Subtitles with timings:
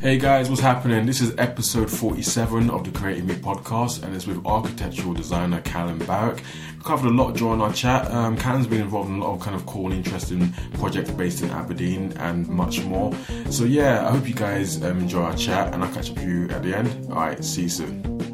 [0.00, 1.06] Hey guys, what's happening?
[1.06, 5.98] This is episode 47 of the Creating Me podcast, and it's with architectural designer Callum
[5.98, 6.36] Barrack.
[6.78, 8.08] We covered a lot during our chat.
[8.12, 11.42] Um, Callum's been involved in a lot of kind of cool and interesting projects based
[11.42, 13.12] in Aberdeen and much more.
[13.50, 16.28] So, yeah, I hope you guys um, enjoy our chat, and I'll catch up with
[16.28, 17.10] you at the end.
[17.10, 18.31] Alright, see you soon.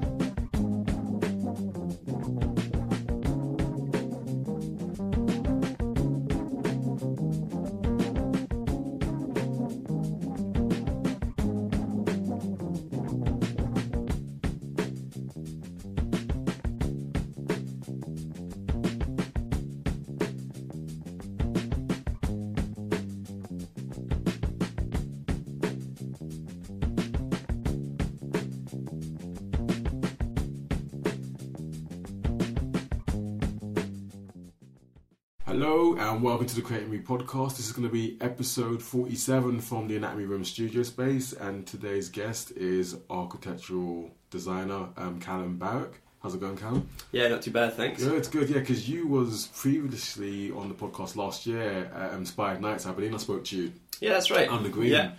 [36.48, 37.56] To the Creating Me podcast.
[37.58, 42.08] This is going to be episode 47 from the Anatomy Room studio space, and today's
[42.08, 46.00] guest is architectural designer um, Callum Barrack.
[46.22, 46.88] How's it going, Callum?
[47.12, 48.02] Yeah, not too bad, thanks.
[48.02, 48.48] Yeah, it's good.
[48.48, 53.12] Yeah, because you was previously on the podcast last year at Inspired Nights, I believe.
[53.14, 54.48] I spoke to you Yeah, that's right.
[54.48, 55.12] on the green, Yeah,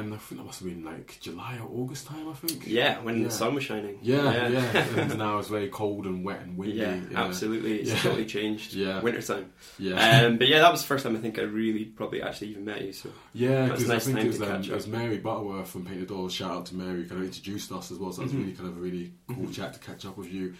[0.00, 2.28] and I think that must have been like July or August time.
[2.28, 2.66] I think.
[2.66, 3.24] yeah, when Yeah.
[3.24, 3.98] the sun was shining.
[4.02, 4.60] Yeah, yeah.
[4.96, 6.76] and now it's very cold and wet and windy.
[6.76, 7.80] Yeah, absolutely.
[7.80, 7.98] It's Yeah.
[8.00, 8.74] totally changed.
[8.84, 9.00] Yeah.
[9.00, 9.52] Wintertime.
[9.78, 10.22] Yeah.
[10.26, 12.64] Um, but yeah, that was the first time I think I really probably actually even
[12.64, 12.92] met you.
[12.92, 14.86] So Yeah, That's because nice I think time it was, to um, catch it was.
[14.86, 16.32] Mary Butterworth from Painted Doors.
[16.32, 18.12] Shout out to Mary, kind of introduced us as well.
[18.12, 18.38] So that was Mhm.
[18.40, 19.54] really kind of a really cool Mhm.
[19.54, 20.54] chat to catch up with you.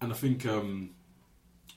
[0.00, 0.90] And I think, um,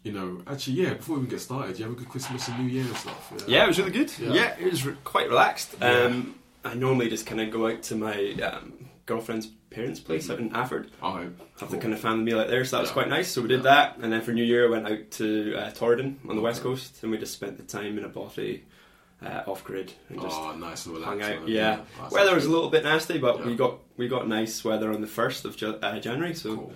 [0.04, 0.94] you know, actually, yeah.
[0.94, 3.34] Before we even get started, you have a good Christmas and New Year and stuff.
[3.48, 4.12] yeah, it was really good.
[4.20, 4.34] Yeah.
[4.34, 5.76] Yeah, it was re- quite relaxed.
[5.82, 5.88] Yeah.
[6.04, 10.40] Um, I normally just kind of go out to my um, girlfriend's parents' place out
[10.40, 10.92] in Alford.
[11.02, 11.26] All right.
[11.26, 11.68] Have Cool.
[11.70, 13.30] the kind of family meal out there, so that was quite nice.
[13.30, 13.64] So we did Yeah.
[13.64, 16.64] that, and then for New Year, I went out to uh, Torridon on the west
[16.64, 18.64] coast, and we just spent the time in a bothy
[19.26, 21.48] uh, off grid and just oh, nice and hung out.
[21.48, 23.46] Yeah, That's weather was a little bit nasty, but Yeah.
[23.46, 26.74] we got we got nice weather on the first of Ju- uh, January, so Cool.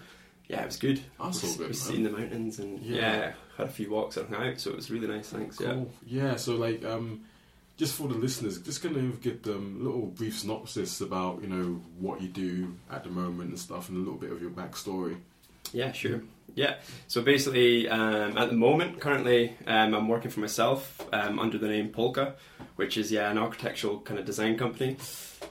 [0.48, 1.02] yeah, it was good.
[1.22, 1.74] That's we, all good, we man.
[1.74, 2.96] seen the mountains and Yeah.
[2.96, 3.32] yeah.
[3.58, 5.30] had a few walks and hung out, so it was really nice.
[5.30, 5.60] Thanks.
[5.60, 5.84] Yeah.
[6.06, 6.36] Yeah.
[6.38, 7.22] So, like, um,
[7.80, 11.48] just for the listeners, just kind of give them a little brief synopsis about you
[11.48, 14.52] know what you do at the moment and stuff, and a little bit of your
[14.52, 15.18] backstory.
[15.72, 16.22] Yeah, sure.
[16.56, 16.76] Yeah.
[17.08, 21.70] So basically, um, at the moment, currently, um, I'm working for myself um, under the
[21.70, 22.36] name Polka,
[22.76, 24.98] which is yeah an architectural kind of design company,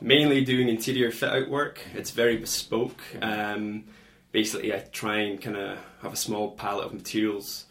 [0.02, 1.80] mainly doing interior fit out work.
[1.94, 3.00] It's very bespoke.
[3.22, 3.84] Um,
[4.32, 7.64] basically, I try and kind of have a small palette of materials,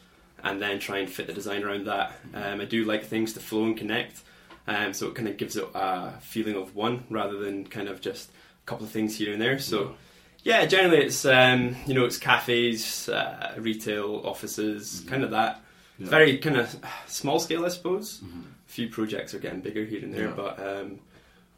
[0.44, 2.14] and then try and fit the design around that.
[2.34, 4.24] Um, I do like things to flow and connect,
[4.68, 8.02] um, so it kind of gives it a feeling of one rather than kind of
[8.02, 9.60] just a couple of things here and there.
[9.60, 9.96] So.
[10.44, 15.10] Yeah, generally it's um, you know it's cafes, uh, retail, offices, Mhm.
[15.10, 15.62] kind of that.
[16.00, 16.08] Yeah.
[16.10, 16.74] Very kind of
[17.08, 18.22] small scale, I suppose.
[18.24, 18.44] Mhm.
[18.44, 20.34] A few projects are getting bigger here and there, Yeah.
[20.38, 21.00] but um,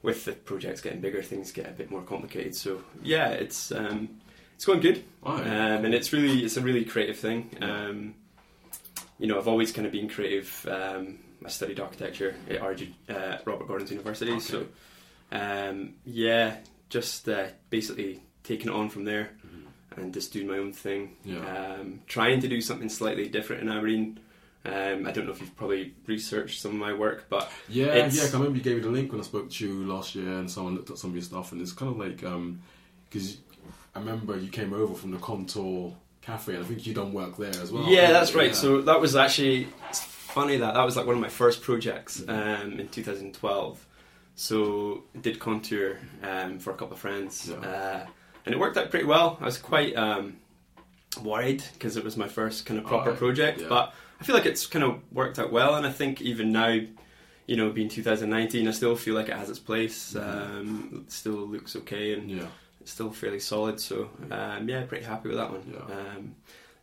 [0.02, 2.56] with the projects getting bigger, things get a bit more complicated.
[2.56, 4.09] So yeah, it's um,
[4.56, 5.46] it's going good, All right.
[5.46, 7.50] um, and it's really it's a really creative thing.
[7.62, 7.88] Yeah.
[7.90, 8.16] Um,
[9.20, 10.66] you know, I've always kind of been creative.
[11.40, 14.40] Um, I studied architecture at RG, uh, Robert Gordon's University, Okay.
[14.40, 14.66] so
[15.32, 16.58] um, yeah,
[16.90, 19.98] just uh, basically taking it on from there Mhm.
[20.02, 21.16] and just doing my own thing.
[21.24, 21.40] Yeah.
[21.80, 24.20] Um, trying to do something slightly different in Aberdeen.
[24.66, 28.24] Um, I don't know if you've probably researched some of my work, but Yeah, yeah.
[28.24, 30.50] I remember you gave me the link when I spoke to you last year, and
[30.52, 32.18] someone looked at some of your stuff, and it's kind of like
[33.10, 33.38] because
[33.96, 37.38] I remember you came over from the Contour Cafe, and I think you done work
[37.38, 37.88] there as well.
[37.90, 38.48] yeah, that's right.
[38.48, 38.54] Yeah.
[38.54, 39.68] So that was actually
[40.29, 43.85] funny that that was like one of my first projects um, in 2012.
[44.35, 47.57] So I did contour um, for a couple of friends, Yeah.
[47.67, 48.07] uh,
[48.45, 49.38] and it worked out pretty well.
[49.41, 50.38] I was quite um,
[51.22, 53.67] worried because it was my first kind of proper Alright, project, yeah.
[53.67, 55.75] but I feel like it's kind of worked out well.
[55.75, 56.79] And I think even now,
[57.47, 60.13] you know, being 2019, I still feel like it has its place.
[60.13, 60.22] Mhm.
[60.22, 62.47] Um, it still looks okay and yeah,
[62.79, 63.79] it's still fairly solid.
[63.79, 65.84] So um, yeah, pretty happy with that one.
[65.91, 66.35] Um,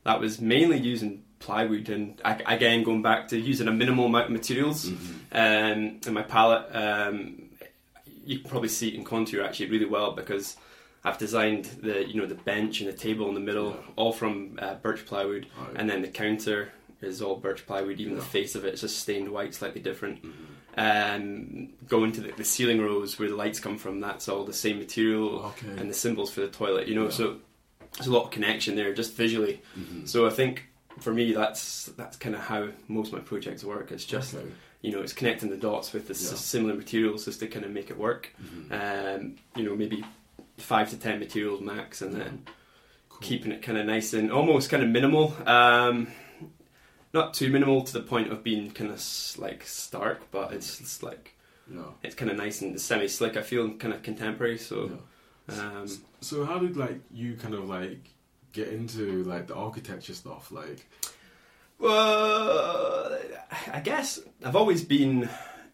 [0.04, 4.26] that was mainly using plywood and I, again going back to using a minimal amount
[4.26, 5.16] of materials Mhm.
[5.32, 6.66] um, in my palette.
[6.74, 7.42] Um,
[8.24, 10.56] you can probably see it in contour actually really well because
[11.04, 13.92] I've designed the you know the bench and the table in the middle Yeah.
[13.96, 15.46] all from uh, birch plywood,
[15.76, 16.72] and then the counter
[17.02, 18.00] is all birch plywood.
[18.00, 18.20] Even Yeah.
[18.20, 20.22] the face of it is just stained white, slightly different.
[20.24, 20.32] Mhm.
[20.78, 24.52] Um, going to the, the ceiling rows where the lights come from, that's all the
[24.52, 25.80] same material Okay.
[25.80, 26.88] and the symbols for the toilet.
[26.88, 27.36] You know, so
[27.94, 29.60] there's a lot of connection there just visually.
[29.78, 30.06] Mhm.
[30.08, 30.64] So I think
[31.00, 33.92] for me, that's that's kind of how most of my projects work.
[33.92, 34.46] It's just Okay.
[34.82, 36.36] you know, it's connecting the dots with the s- Yeah.
[36.36, 38.30] similar materials just to kind of make it work.
[38.42, 39.16] Mhm.
[39.16, 40.04] Um, you know, maybe
[40.58, 42.44] five to ten materials max, and then
[43.08, 43.18] Cool.
[43.20, 45.34] keeping it kind of nice and almost kind of minimal.
[45.46, 46.08] Um,
[47.12, 50.80] not too minimal to the point of being kind of s- like stark, but it's,
[50.80, 51.34] it's like
[51.72, 51.80] Yeah.
[52.02, 53.36] it's kind of nice and semi slick.
[53.36, 54.58] I feel kind of contemporary.
[54.58, 54.98] So,
[55.48, 55.86] um,
[56.20, 58.10] So how did like you kind of like
[58.56, 60.50] get into like the architecture stuff?
[60.50, 60.88] Like,
[61.78, 63.18] well,
[63.72, 65.28] I guess I've always been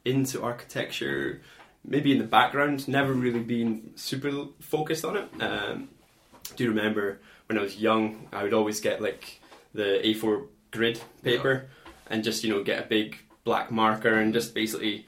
[0.05, 1.40] into architecture.
[1.84, 4.31] Maybe in the background, never really been super
[4.61, 5.29] focused on it.
[5.40, 5.88] Um,
[6.56, 8.29] do you remember when I was young?
[8.32, 9.40] I would always get like
[9.75, 11.69] the A4 grid paper
[12.08, 15.06] and just you know get a big black marker and just basically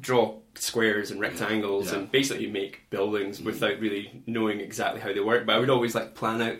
[0.00, 1.98] draw squares and rectangles Yeah.
[1.98, 5.44] and basically make buildings without really knowing exactly how they work.
[5.46, 6.58] But I would always like plan out,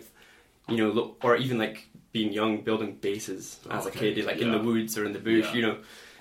[0.67, 4.51] you know, or even like being young, building bases as Okay, a kid, like in
[4.51, 5.53] the woods or in the bush, Yeah.
[5.53, 5.77] you know.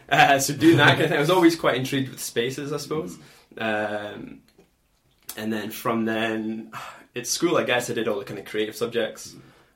[0.09, 2.77] Uh, so doing that kind of thing, I was always quite intrigued with spaces, I
[2.79, 3.17] suppose.
[3.57, 4.41] Um,
[5.37, 6.73] and then from then,
[7.17, 9.35] at school, I guess I did all the kind of creative subjects,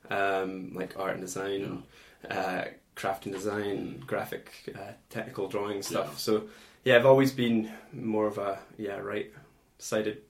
[0.09, 1.83] um, like art and design,
[2.29, 2.65] uh,
[2.95, 6.07] craft and design, graphic, uh, technical drawing stuff.
[6.11, 6.17] Yeah.
[6.17, 6.43] So
[6.83, 10.21] yeah, I've always been more of a yeah right-sided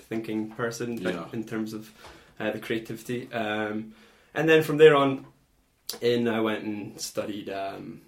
[0.00, 1.26] thinking person like, Yeah.
[1.32, 1.90] in terms of
[2.40, 3.30] uh, the creativity.
[3.32, 3.94] Um,
[4.34, 5.26] and then from there on,
[6.00, 8.00] in I went and studied um,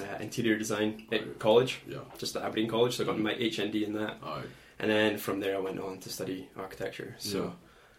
[0.00, 1.38] uh, interior design at Right.
[1.38, 2.96] college, yeah, just at Aberdeen College.
[2.96, 4.16] So I got my HND in that.
[4.78, 7.16] And then from there, I went on to study architecture.
[7.18, 7.54] So,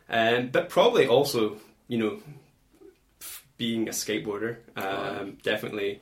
[0.10, 2.20] um, but probably also, you know,
[3.20, 5.44] f- being a skateboarder, um, Right.
[5.44, 6.02] definitely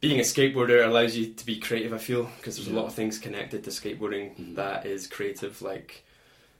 [0.00, 1.92] being a skateboarder allows you to be creative.
[1.92, 4.54] I feel because there's a lot of things connected to skateboarding Mhm.
[4.54, 6.04] that is creative, like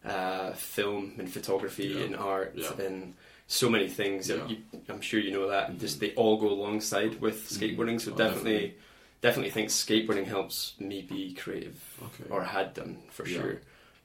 [0.05, 2.01] uh, film and photography Yeah.
[2.05, 2.73] and art Yeah.
[2.81, 3.15] and
[3.47, 4.29] so many things.
[4.31, 4.47] Yeah.
[4.47, 4.59] You,
[4.89, 5.73] I'm sure you know that.
[5.73, 5.81] Mhm.
[5.81, 7.59] Just they all go alongside with Mhm.
[7.77, 8.01] skateboarding.
[8.01, 8.75] So Oh, definitely, definitely.
[9.21, 13.61] definitely think skateboarding helps me be creative okay, or had done for sure.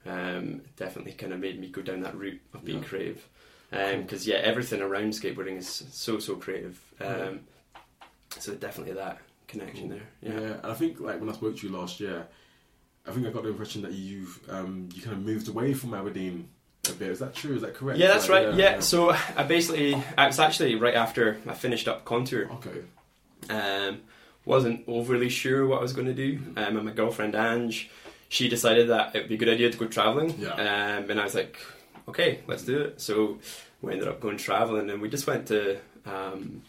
[0.05, 3.27] Um, definitely kind of made me go down that route of being creative.
[3.71, 6.79] Because yeah, everything around skateboarding is so so creative.
[6.99, 7.41] Um.
[8.39, 9.97] So definitely that connection Cool.
[9.97, 10.07] there.
[10.21, 10.39] yeah.
[10.41, 10.53] Yeah.
[10.63, 12.27] And I think like when I spoke to you last year,
[13.07, 15.93] I think I got the impression that you've um, you kind of moved away from
[15.93, 16.47] Aberdeen
[16.89, 17.09] a bit.
[17.09, 17.55] Is that true?
[17.55, 17.99] Is that correct?
[17.99, 18.55] Yeah, that's Like, right.
[18.55, 18.79] Yeah.
[18.79, 22.49] So I basically, I was actually right after I finished up contour.
[22.53, 22.81] Okay.
[23.49, 24.01] Um,
[24.45, 26.37] wasn't overly sure what I was going to do.
[26.39, 26.57] Mhm.
[26.57, 27.89] Um, and my girlfriend Ange,
[28.29, 30.35] she decided that it would be a good idea to go traveling.
[30.39, 30.49] Yeah.
[30.53, 31.57] Um, and I was like,
[32.07, 33.01] okay, let's do it.
[33.01, 33.39] So
[33.81, 36.61] we ended up going traveling, and we just went to um,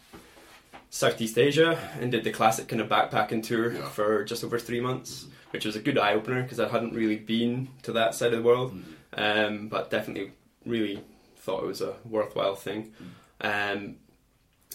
[0.89, 3.89] Southeast Asia and did the classic kind of backpacking tour Yeah.
[3.89, 7.17] for just over three months, which was a good eye opener because I hadn't really
[7.17, 9.47] been to that side of the world Mhm.
[9.47, 10.31] um, but definitely
[10.65, 11.01] really
[11.37, 12.93] thought it was a worthwhile thing.
[13.41, 13.97] Um,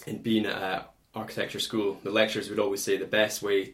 [0.07, 3.73] and being at architecture school, the lecturers would always say the best way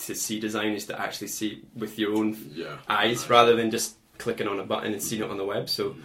[0.00, 2.78] to see design is to actually see with your own Yeah.
[2.88, 5.68] eyes rather than just clicking on a button and seeing it on the web.
[5.68, 5.96] So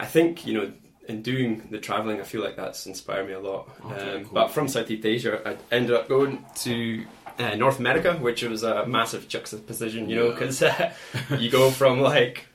[0.00, 0.72] I think you know.
[1.08, 3.68] In doing the traveling, I feel like that's inspired me a lot.
[3.84, 4.34] Okay, um, cool.
[4.34, 7.06] But from Southeast Asia, I ended up going to
[7.38, 10.62] uh, North America, which was a massive juxtaposition, you know, because
[11.38, 12.46] you go from like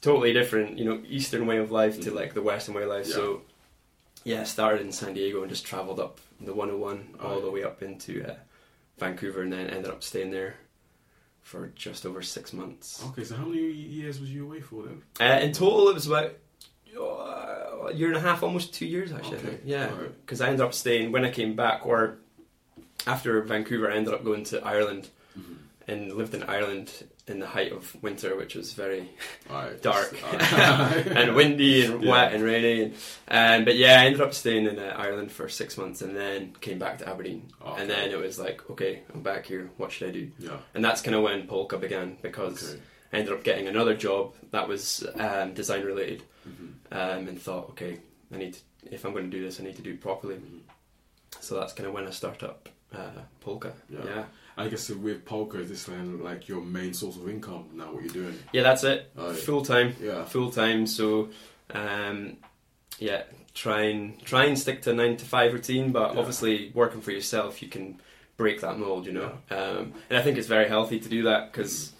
[0.00, 3.06] totally different, you know, Eastern way of life to like the Western way of life.
[3.06, 3.14] Yeah.
[3.14, 3.42] So,
[4.24, 7.82] yeah, started in San Diego and just traveled up the 101 all the way up
[7.82, 8.34] into uh,
[8.98, 10.56] Vancouver, and then ended up staying there
[11.42, 13.04] for just over six months.
[13.08, 13.24] Okay.
[13.24, 15.02] So how many years was you away for then?
[15.20, 16.32] Uh, in total, it was about
[16.98, 19.36] uh, a year and a half, almost two years actually.
[19.36, 19.60] I Okay, think.
[19.64, 19.90] Yeah,
[20.24, 22.18] because I ended up staying when I came back, or
[23.06, 25.08] after Vancouver, I ended up going to Ireland
[25.38, 25.56] Mhm.
[25.88, 26.90] and lived in Ireland
[27.26, 29.08] in the height of winter, which was very
[29.48, 29.80] Alright.
[29.90, 31.06] dark Alright.
[31.18, 32.10] and windy and Yeah.
[32.10, 32.92] wet and rainy.
[33.28, 36.16] And, um, but yeah, I ended up staying in uh, Ireland for six months and
[36.16, 37.48] then came back to Aberdeen.
[37.64, 37.82] Okay.
[37.82, 39.70] And then it was like, okay, I'm back here.
[39.76, 40.30] What should I do?
[40.40, 40.56] Yeah.
[40.74, 42.82] And that's kind of when Polka began because Okay.
[43.12, 46.72] I ended up getting another job that was um, design related Mhm.
[46.92, 47.98] um, and thought, okay,
[48.32, 48.60] I need to,
[48.94, 50.36] if I'm going to do this, I need to do it properly.
[50.36, 50.60] Mhm.
[51.40, 53.72] So that's kind of when I start up uh, Polka.
[53.88, 53.98] Yeah.
[54.04, 54.24] yeah.
[54.56, 57.92] I guess with polka, is this then like your main source of income now?
[57.92, 58.38] What you're doing?
[58.52, 59.10] Yeah, that's it.
[59.14, 59.34] Right.
[59.36, 59.94] Full time.
[60.02, 60.24] Yeah.
[60.24, 60.86] full time.
[60.86, 61.30] So,
[61.72, 62.36] um,
[62.98, 63.22] yeah,
[63.54, 65.92] try and try and stick to a nine to five routine.
[65.92, 66.18] But Yeah.
[66.20, 68.00] obviously, working for yourself, you can
[68.36, 69.06] break that mold.
[69.06, 71.92] You know, um, and I think it's very healthy to do that because.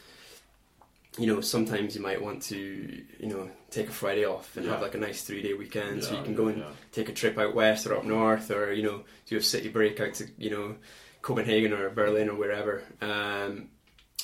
[1.21, 4.73] You know, sometimes you might want to, you know, take a Friday off and Yeah.
[4.73, 6.71] have like a nice three day weekend, so you can go and yeah.
[6.93, 10.01] take a trip out west or up north, or you know, do a city break
[10.01, 10.77] out to you know
[11.21, 13.69] Copenhagen or Berlin or wherever, um,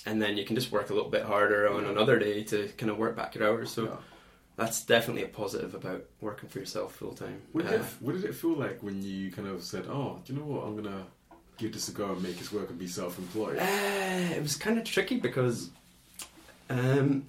[0.07, 1.91] and then you can just work a little bit harder on Yeah.
[1.91, 3.71] another day to kind of work back your hours.
[3.71, 3.97] So Yeah.
[4.57, 7.43] that's definitely a positive about working for yourself full time.
[7.53, 10.23] What did, Uh, it, what did it feel like when you kind of said, "Oh,
[10.25, 10.65] do you know what?
[10.65, 11.07] I'm gonna
[11.59, 13.59] give this a go and make this work and be self-employed"?
[13.59, 15.69] Uh, it was kind of tricky because
[16.68, 17.26] um,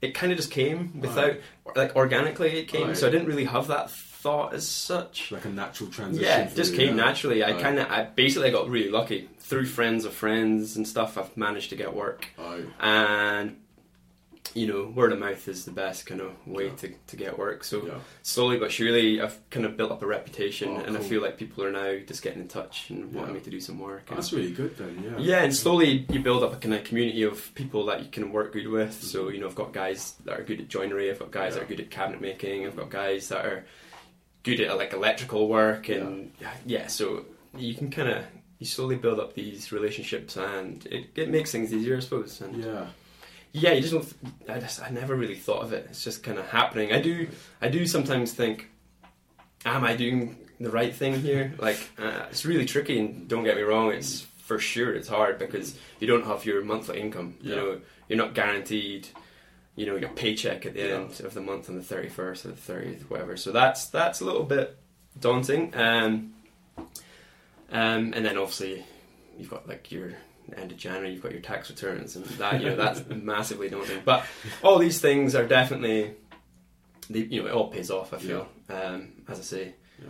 [0.00, 1.36] it kind of just came without,
[1.74, 2.88] like organically it came.
[2.88, 2.96] Right.
[2.96, 5.30] So I didn't really have that thought as such.
[5.32, 6.24] Like a natural transition.
[6.26, 7.42] Yeah, it just came naturally.
[7.44, 7.60] I Right.
[7.62, 11.16] kind of, I basically got really lucky through friends of friends and stuff.
[11.18, 12.26] I've managed to get work,
[12.80, 13.56] and
[14.56, 16.74] you know, word of mouth is the best kind of way Yeah.
[16.76, 17.62] to, to get work.
[17.62, 17.98] So Yeah.
[18.22, 21.36] slowly but surely, I've kind of built up a reputation, Oh, and I feel like
[21.36, 24.04] people are now just getting in touch and wanting me to do some work.
[24.06, 25.02] Oh, and- that's really good then.
[25.04, 25.18] Yeah.
[25.18, 28.32] yeah, and slowly you build up a kind of community of people that you can
[28.32, 28.94] work good with.
[28.94, 29.34] So Mhm.
[29.34, 31.10] you know, I've got guys that are good at joinery.
[31.10, 32.66] I've got guys that are good at cabinet making.
[32.66, 33.66] I've got guys that are
[34.42, 36.32] good at like electrical work, and
[36.64, 38.24] yeah, so you can kind of
[38.58, 42.40] you slowly build up these relationships, and it, it makes things easier, I suppose.
[42.40, 42.86] And Yeah.
[43.58, 44.14] Yeah, you just don't.
[44.48, 45.86] I just I never really thought of it.
[45.90, 46.92] It's just kind of happening.
[46.92, 47.28] I do
[47.60, 48.68] I do sometimes think,
[49.64, 51.54] am I doing the right thing here?
[51.58, 55.38] Like uh, it's really tricky, and don't get me wrong, it's for sure it's hard
[55.38, 57.36] because you don't have your monthly income.
[57.40, 57.56] You Yeah.
[57.56, 59.08] know, you're not guaranteed.
[59.74, 60.94] You know, your paycheck at the Yeah.
[60.96, 63.36] end of the month on the thirty first or the thirtieth, whatever.
[63.36, 64.76] So that's that's a little bit
[65.20, 65.72] daunting.
[65.74, 66.32] Um,
[67.70, 68.84] um, and then obviously
[69.38, 70.12] you've got like your
[70.56, 74.02] end of January, you've got your tax returns, and that you know that's massively daunting.
[74.04, 74.24] But
[74.62, 76.14] all these things are definitely,
[77.10, 78.12] they, you know, it all pays off.
[78.12, 80.08] I feel, um, as I say, Yeah.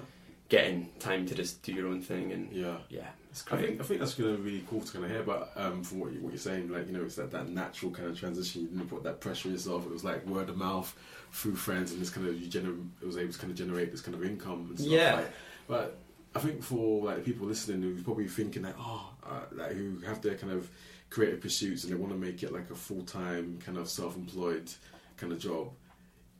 [0.49, 2.76] getting time to just do your own thing, and Yeah.
[2.88, 5.21] yeah, it's I think I think that's gonna be really cool to kind of hear
[5.21, 6.71] about um, from what, you, what you're saying.
[6.71, 8.62] Like you know, it's that, that natural kind of transition.
[8.62, 9.87] You didn't put that pressure yourself.
[9.87, 10.95] It was like word of mouth
[11.33, 13.90] through friends, and this kind of you gener- it was able to kind of generate
[13.90, 14.90] this kind of income and stuff.
[14.90, 15.14] Yeah.
[15.16, 15.31] Like,
[15.69, 15.99] but
[16.35, 20.21] I think for like people listening who's probably thinking that oh, uh, like who have
[20.23, 20.68] their kind of
[21.11, 24.16] creative pursuits and they want to make it like a full time kind of self
[24.16, 24.71] employed
[25.16, 25.71] kind of job.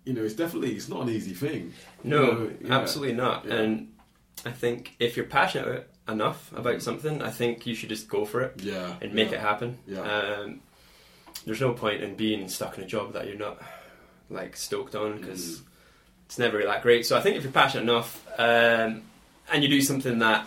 [0.05, 1.73] You know, it's definitely it's not an easy thing.
[2.05, 2.75] No, know, yeah.
[2.79, 3.45] absolutely not.
[3.47, 3.55] Yeah.
[3.55, 3.93] And
[4.45, 8.41] I think if you're passionate enough about something, I think you should just go for
[8.43, 8.95] it Yeah.
[9.01, 9.39] and make yeah.
[9.39, 9.79] it happen.
[9.87, 10.01] Yeah.
[10.03, 10.61] Um,
[11.45, 13.61] there's no point in being stuck in a job that you're not
[14.31, 15.63] like stoked on because Mhm.
[16.27, 17.07] it's never that great.
[17.07, 19.03] So I think if you're passionate enough um,
[19.53, 20.47] and you do something that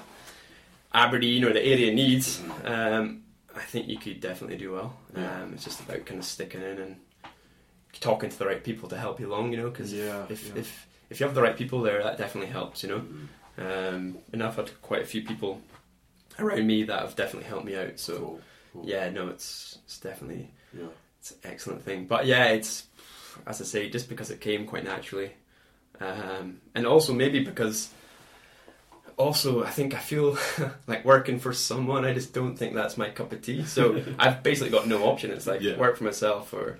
[0.93, 3.23] Aberdeen or the area needs, um,
[3.55, 4.95] I think you could definitely do well.
[5.15, 5.41] Yeah.
[5.43, 6.95] Um, it's just about kind of sticking in and
[7.99, 9.51] talking to the right people to help you along.
[9.51, 10.53] You know, because Yeah, if yeah.
[10.61, 12.83] if if you have the right people there, that definitely helps.
[12.83, 12.99] You know.
[12.99, 13.27] Mhm.
[13.57, 15.61] Um, and I've had quite a few people
[16.39, 17.99] around me that have definitely helped me out.
[17.99, 18.41] So Cool,
[18.73, 18.85] cool.
[18.85, 20.87] yeah, no, it's it's definitely Yeah.
[21.19, 22.05] it's an excellent thing.
[22.05, 22.87] But yeah, it's
[23.45, 25.31] as I say, just because it came quite naturally,
[25.99, 27.89] um, and also maybe because
[29.19, 30.37] also I think I feel
[30.87, 32.05] like working for someone.
[32.05, 33.63] I just don't think that's my cup of tea.
[33.65, 35.29] So I've basically got no option.
[35.31, 35.77] It's like Yeah.
[35.77, 36.79] work for myself or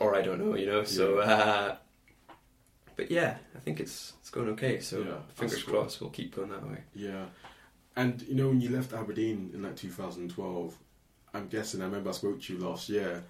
[0.00, 0.82] or I don't know, you know.
[0.84, 1.18] So.
[1.18, 1.76] Uh,
[2.96, 4.80] but yeah, I think it's it's going okay.
[4.80, 5.80] So Yeah, fingers cool.
[5.80, 6.78] crossed, we'll keep going that way.
[6.94, 7.24] Yeah,
[7.96, 10.76] and you know when you left Aberdeen in like 2012,
[11.34, 13.24] I'm guessing I remember I spoke to you last year.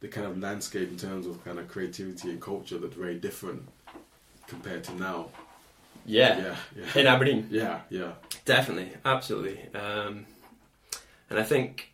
[0.00, 3.62] The kind of landscape in terms of kind of creativity and culture looked very different
[4.46, 5.28] compared to now.
[6.06, 6.56] Yeah, yeah,
[6.94, 7.48] yeah, in Aberdeen.
[7.50, 8.12] yeah, yeah.
[8.44, 9.60] Definitely, absolutely.
[9.74, 10.26] Um,
[11.30, 11.92] and I think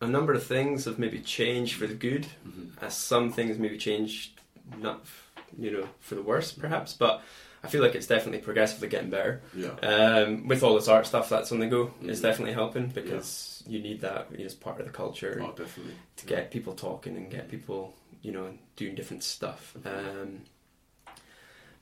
[0.00, 2.70] a number of things have maybe changed for the good, Mhm.
[2.82, 4.40] as some things maybe changed
[4.78, 7.22] not, f- you know, for the worse perhaps, but
[7.62, 9.42] I feel like it's definitely progressively getting better.
[9.54, 9.70] yeah.
[9.82, 12.22] Um, with all this art stuff that's on the go, it's Mhm.
[12.22, 15.94] definitely helping because you need that as part of the culture Oh, definitely.
[16.16, 19.74] to get people talking and get people, you know, doing different stuff.
[19.84, 20.42] Um,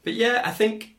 [0.05, 0.97] but yeah, I think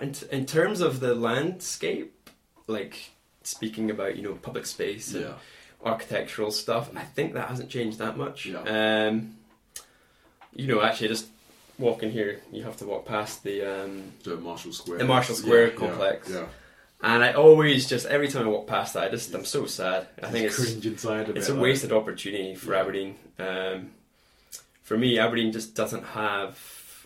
[0.00, 2.30] in, t- in terms of the landscape,
[2.66, 3.10] like
[3.42, 5.32] speaking about, you know, public space and Yeah,
[5.84, 8.46] architectural stuff, I think that hasn't changed that much.
[8.46, 8.60] Yeah.
[9.08, 9.36] Um,
[10.54, 11.26] you know, actually, just
[11.78, 13.62] walking here, you have to walk past the.
[13.84, 14.98] Um, the Marischal Square.
[14.98, 16.28] The Marischal Square Yeah, complex.
[16.30, 16.46] Yeah,
[17.02, 20.06] and I always just, every time I walk past that, I just, I'm so sad.
[20.22, 20.56] I think it's.
[20.56, 22.74] cringe inside of It's a like- wasted opportunity for.
[22.74, 23.14] Aberdeen.
[23.38, 23.90] Um,
[24.82, 26.58] for me, Aberdeen just doesn't have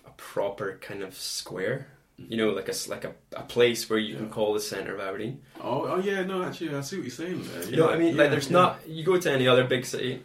[0.06, 1.87] a proper kind of square.
[2.16, 5.00] You know, like a like a, a place where you can call the centre of
[5.00, 5.40] Aberdeen.
[5.61, 7.64] Oh, oh yeah, no, actually, I see what you're saying there.
[7.68, 8.14] You know what I mean?
[8.14, 8.52] Yeah, like, there's yeah.
[8.52, 8.88] not.
[8.88, 10.23] You go to any other big city.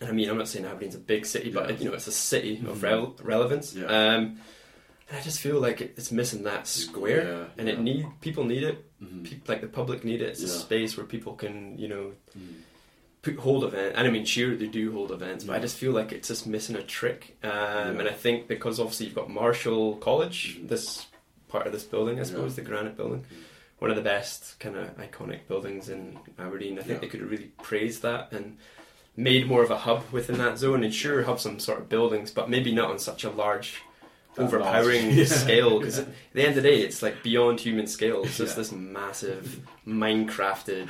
[0.00, 1.76] and I mean, I'm not saying Aberdeen's a big city, but Yeah.
[1.78, 2.82] you know, it's a city of Mhm.
[2.82, 3.74] rel- relevance.
[3.74, 3.86] Yeah.
[3.86, 4.38] Um,
[5.08, 8.44] and I just feel like it, it's missing that square, Yeah, and it need people
[8.44, 8.84] need it.
[9.02, 9.24] Mhm.
[9.24, 10.28] Pe- like the public need it.
[10.30, 12.54] It's a space where people can, you know, Mhm.
[13.22, 13.94] Put, hold event.
[13.96, 16.46] And I mean, sure, they do hold events, but I just feel like it's just
[16.46, 17.36] missing a trick.
[17.44, 17.88] Um, Yeah.
[18.00, 20.68] And I think because obviously you've got Marischal College, Mhm.
[20.68, 21.06] this
[21.48, 22.24] part of this building, I Yeah.
[22.24, 23.24] suppose, the granite building,
[23.78, 26.78] one of the best kind of iconic buildings in Aberdeen.
[26.78, 27.00] I think Yeah.
[27.00, 28.56] they could have really praised that and
[29.16, 30.82] made more of a hub within that zone.
[30.82, 33.82] And sure, have some sort of buildings, but maybe not on such a large.
[34.38, 35.10] Overpowering.
[35.14, 35.24] Yeah.
[35.26, 38.22] scale because at the end of the day, it's like beyond human scale.
[38.24, 38.62] It's just Yeah.
[38.62, 40.88] this massive, Minecrafted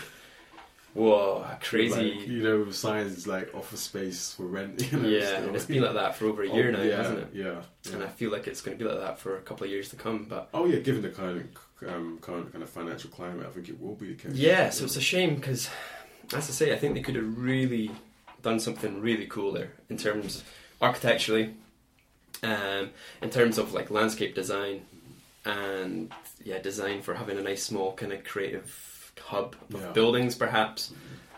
[0.94, 1.94] Whoa, crazy.
[2.14, 4.82] Like, you know, signs like office space for rent.
[4.92, 5.46] You know, yeah, still.
[5.48, 7.28] and it's been like that for over a year Oh, now, yeah, hasn't it?
[7.32, 7.92] Yeah, yeah.
[7.94, 9.88] And I feel like it's going to be like that for a couple of years
[9.90, 10.26] to come.
[10.28, 11.50] But Oh yeah, given the current
[11.88, 14.32] um, current kind of financial climate, I think it will be the case.
[14.34, 15.68] yeah, so it's a shame because,
[16.34, 17.90] as I say, I think they could have really
[18.42, 20.44] done something really cool there in terms
[20.80, 21.54] architecturally,
[22.42, 22.90] um,
[23.22, 24.82] in terms of like landscape design,
[25.44, 26.12] and
[26.44, 28.91] yeah, design for having a nice small kind of creative
[29.32, 29.92] hub of Yeah.
[29.92, 30.92] buildings, perhaps.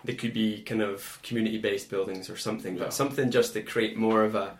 [0.04, 2.84] They could be kind of community based buildings or something, Yeah.
[2.84, 4.58] but something just to create more of a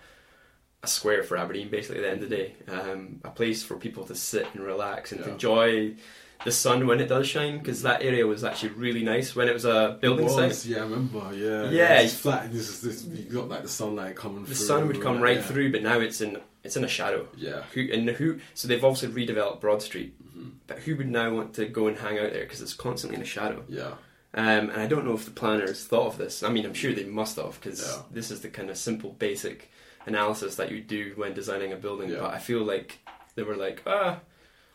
[0.83, 2.55] a square for Aberdeen, basically, at the end of the day.
[2.69, 5.33] Um, a place for people to sit and relax and Yeah.
[5.33, 5.95] enjoy
[6.45, 9.55] the sun when it does shine, because that area was actually really nice when it
[9.55, 10.67] was a building It site.
[10.67, 11.23] Yeah, I remember.
[11.35, 12.01] Yeah, Yeah.
[12.03, 12.53] It's flat.
[12.53, 13.03] This is this.
[13.07, 14.41] You got like the sunlight coming.
[14.45, 15.49] The through, sun would come right yeah.
[15.51, 17.29] through, but now it's in it's in a shadow.
[17.35, 17.63] Yeah.
[17.73, 18.41] Who and who?
[18.53, 20.13] So they've also redeveloped Broad Street,
[20.67, 23.23] but who would now want to go and hang out there because it's constantly in
[23.23, 23.65] a shadow?
[23.69, 23.93] Yeah.
[24.37, 26.43] Um, and I don't know if the planners thought of this.
[26.43, 28.03] I mean, I'm sure they must have because Yeah.
[28.11, 29.71] this is the kind of simple, basic
[30.07, 32.11] analysis that you do when designing a building.
[32.11, 32.19] Yeah.
[32.21, 32.99] But I feel like
[33.37, 34.19] they were like, ah,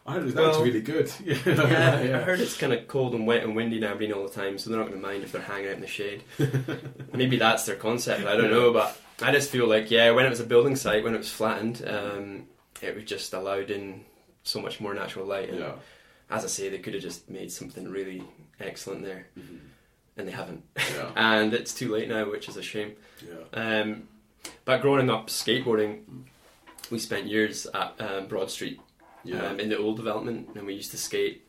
[0.08, 1.12] I heard it Well, actually really good.
[1.26, 1.38] Yeah.
[1.46, 4.34] yeah, I heard it's kind of cold and wet and windy in Aberdeen all the
[4.34, 6.24] time, so they're not going to mind if they're hanging out in the shade.
[7.14, 8.26] Maybe that's their concept.
[8.26, 11.04] I don't know, but I just feel like yeah, when it was a building site,
[11.04, 12.46] when it was flattened, um,
[12.82, 14.06] it was just allowed in
[14.44, 15.50] so much more natural light.
[15.50, 15.74] And Yeah.
[16.30, 18.24] as I say, they could have just made something really
[18.60, 19.60] excellent there, Mhm.
[20.18, 20.64] and they haven't.
[20.78, 21.12] Yeah.
[21.16, 22.96] and it's too late now, which is a shame.
[23.28, 23.44] Yeah.
[23.54, 24.08] Um,
[24.66, 26.04] but growing up skateboarding,
[26.90, 28.80] we spent years at um, Broad Street
[29.24, 29.46] Yeah.
[29.48, 31.46] um, in the old development, and we used to skate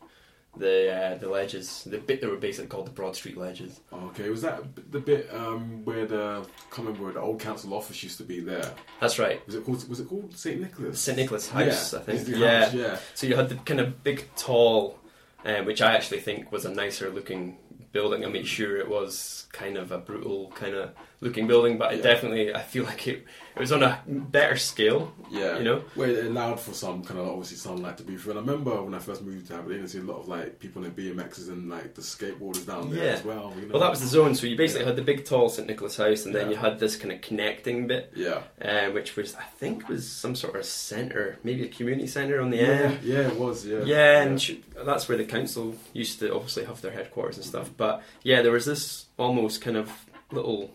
[0.57, 1.83] the uh, the ledges.
[1.85, 3.79] The bit they were basically called the Broad Street ledges.
[3.91, 7.73] Okay, was that the bit um, where the I can't remember where the old council
[7.73, 8.73] office used to be there?
[8.99, 10.99] That's right, Was it called Was it called Saint Nicholas?
[10.99, 11.99] St Nicholas House, yeah.
[11.99, 12.27] I think.
[12.27, 12.65] Yeah.
[12.65, 12.99] house, yeah.
[13.15, 14.99] So you had the kind of big, tall,
[15.45, 17.57] um, which I actually think was a nicer looking
[17.91, 18.25] building.
[18.25, 20.91] I made sure it was kind of a brutal kind of
[21.21, 22.03] looking building, but it Yeah.
[22.03, 23.23] definitely I feel like it
[23.55, 25.13] it was on a better scale.
[25.29, 25.83] Yeah, You know?
[25.95, 28.31] where it allowed for some kind of obviously sunlight to be through.
[28.37, 30.57] And I remember when I first moved to Aberdeen, I see a lot of like
[30.59, 33.11] people in BMXs and like the skateboarders down there Yeah.
[33.11, 33.53] as well.
[33.59, 33.73] You know?
[33.73, 34.35] Well, that was the zone.
[34.35, 34.87] So you basically Yeah.
[34.87, 36.51] had the big, tall St Nicholas House, and then Yeah.
[36.53, 40.33] you had this kind of connecting bit, yeah, uh, which was I think was some
[40.33, 42.99] sort of centre, maybe a community centre on the yeah, end.
[43.03, 43.65] yeah, it was.
[43.65, 44.53] Yeah, Yeah, and sh-
[44.85, 47.69] that's where the council used to obviously have their headquarters and stuff.
[47.75, 49.91] But yeah, there was this almost kind of
[50.31, 50.73] little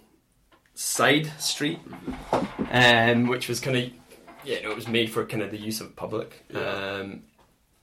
[0.76, 1.80] side street,
[2.70, 3.90] um, which was kind of
[4.44, 6.44] yeah, it was made for kind of the use of public.
[6.50, 6.60] Yeah.
[6.60, 7.22] Um,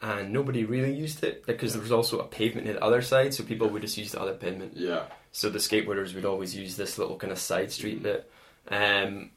[0.02, 3.34] and nobody really used it because there was also a pavement near the other side,
[3.34, 4.76] so people would just use the other pavement.
[4.76, 8.30] yeah, So the skateboarders would always use this little kind of side street bit,
[8.68, 9.32] um,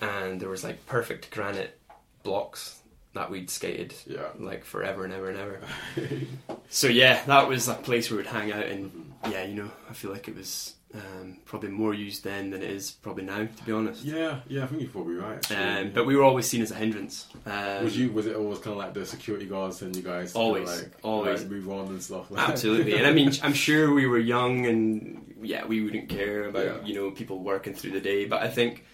[0.00, 1.76] and there was like perfect granite
[2.22, 2.80] blocks
[3.14, 4.28] that we'd skated yeah.
[4.38, 5.60] like forever and ever and ever.
[6.72, 9.92] So yeah, that was a place where we'd hang out, and yeah, you know, I
[9.92, 13.64] feel like it was um, probably more used then than it is probably now, to
[13.64, 14.02] be honest.
[14.04, 15.36] Yeah, yeah, I think you're probably right.
[15.36, 15.56] actually.
[15.56, 17.28] Um, but we were always seen as a hindrance.
[17.46, 18.10] Um, was you?
[18.10, 20.34] Was it always kind of like the security guards and you guys?
[20.34, 21.42] Always, like, always.
[21.42, 22.30] like, move on and stuff.
[22.30, 26.48] Like Absolutely, and I mean, I'm sure we were young, and yeah, we wouldn't care
[26.48, 26.84] about Yeah.
[26.84, 28.24] you know people working through the day.
[28.24, 28.84] But I think,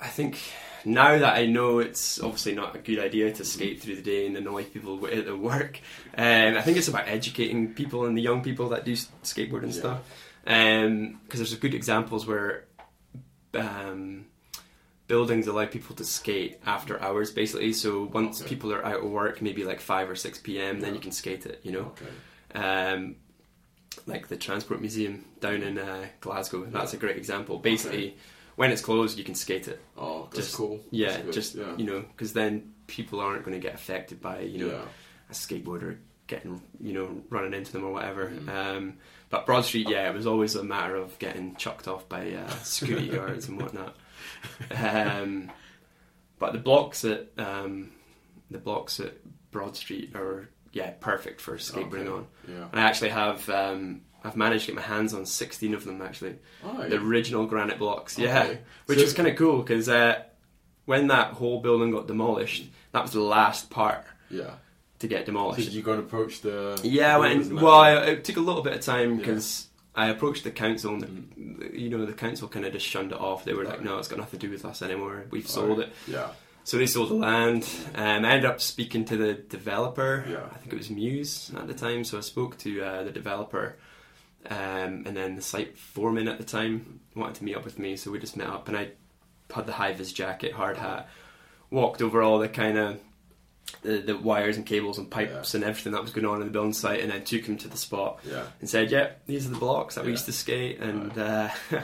[0.00, 0.38] I think
[0.86, 4.26] now that I know it's obviously not a good idea to skate through the day
[4.26, 5.78] and annoy people at their work,
[6.16, 9.74] um, I think it's about educating people and the young people that do skateboard and
[9.74, 9.78] Yeah.
[9.80, 10.00] stuff.
[10.44, 12.64] Because there's good examples where
[13.54, 14.26] um,
[15.06, 17.72] buildings allow people to skate after hours, basically.
[17.72, 18.48] So once Okay.
[18.50, 21.46] people are out of work, maybe like five or six p.m., then you can skate
[21.46, 21.60] it.
[21.62, 21.92] You know
[22.54, 22.58] Okay.
[22.58, 23.16] um,
[24.06, 26.64] like the Transport Museum down in uh, Glasgow.
[26.64, 27.58] That's a great example.
[27.58, 28.16] Basically,
[28.56, 29.80] when it's closed, you can skate it.
[29.96, 30.80] Oh, that's Just- cool.
[30.90, 31.76] Yeah, That's just yeah.
[31.76, 34.84] you know, because then people aren't going to get affected by you know yeah.
[35.28, 35.98] a skateboarder
[36.30, 38.30] getting you know running into them or whatever.
[38.30, 38.48] Mhm.
[38.48, 38.94] Um,
[39.28, 42.48] but Broad Street, yeah, it was always a matter of getting chucked off by uh,
[42.62, 43.94] security guards and whatnot.
[44.74, 45.50] Um,
[46.38, 47.92] but the blocks at um,
[48.50, 49.14] the blocks at
[49.50, 52.08] Broad Street are yeah perfect for skateboarding Okay.
[52.08, 52.26] on.
[52.48, 52.64] Yeah.
[52.72, 56.36] I actually have um, I've managed to get my hands on 16 of them actually,
[56.64, 58.18] Oh, the original granite blocks.
[58.18, 58.54] Yeah,
[58.86, 60.22] which So- was kind of cool because uh,
[60.86, 64.54] when that whole building got demolished, that was the last part Yeah.
[65.00, 65.64] To get So demolished.
[65.64, 66.80] did you go and approach the?
[66.84, 67.46] Yeah, I went.
[67.46, 67.74] And, well.
[67.74, 69.16] I, it took a little bit of time Yeah.
[69.18, 73.12] because I approached the council, and the, you know the council kind of just shunned
[73.12, 73.44] it off.
[73.44, 75.24] They were like, "No, it's got nothing to do with us anymore.
[75.30, 75.50] We've Right.
[75.50, 76.28] sold it." Yeah.
[76.64, 77.66] So they sold the land.
[77.94, 80.24] Um, I ended up speaking to the developer.
[80.28, 80.44] Yeah.
[80.52, 82.04] I think it was Muse at the time.
[82.04, 83.76] So I spoke to uh, the developer,
[84.48, 87.96] um, and then the site foreman at the time wanted to meet up with me.
[87.96, 88.90] So we just met up, and I
[89.54, 91.08] had the high vis jacket, hard hat,
[91.70, 93.00] walked over all the kind of
[93.82, 96.52] the, the wires and cables and pipes and everything that was going on in the
[96.52, 98.44] building site, and then took him to the spot Yeah.
[98.60, 101.48] and said, "Yeah, these are the blocks that we used to skate." And uh,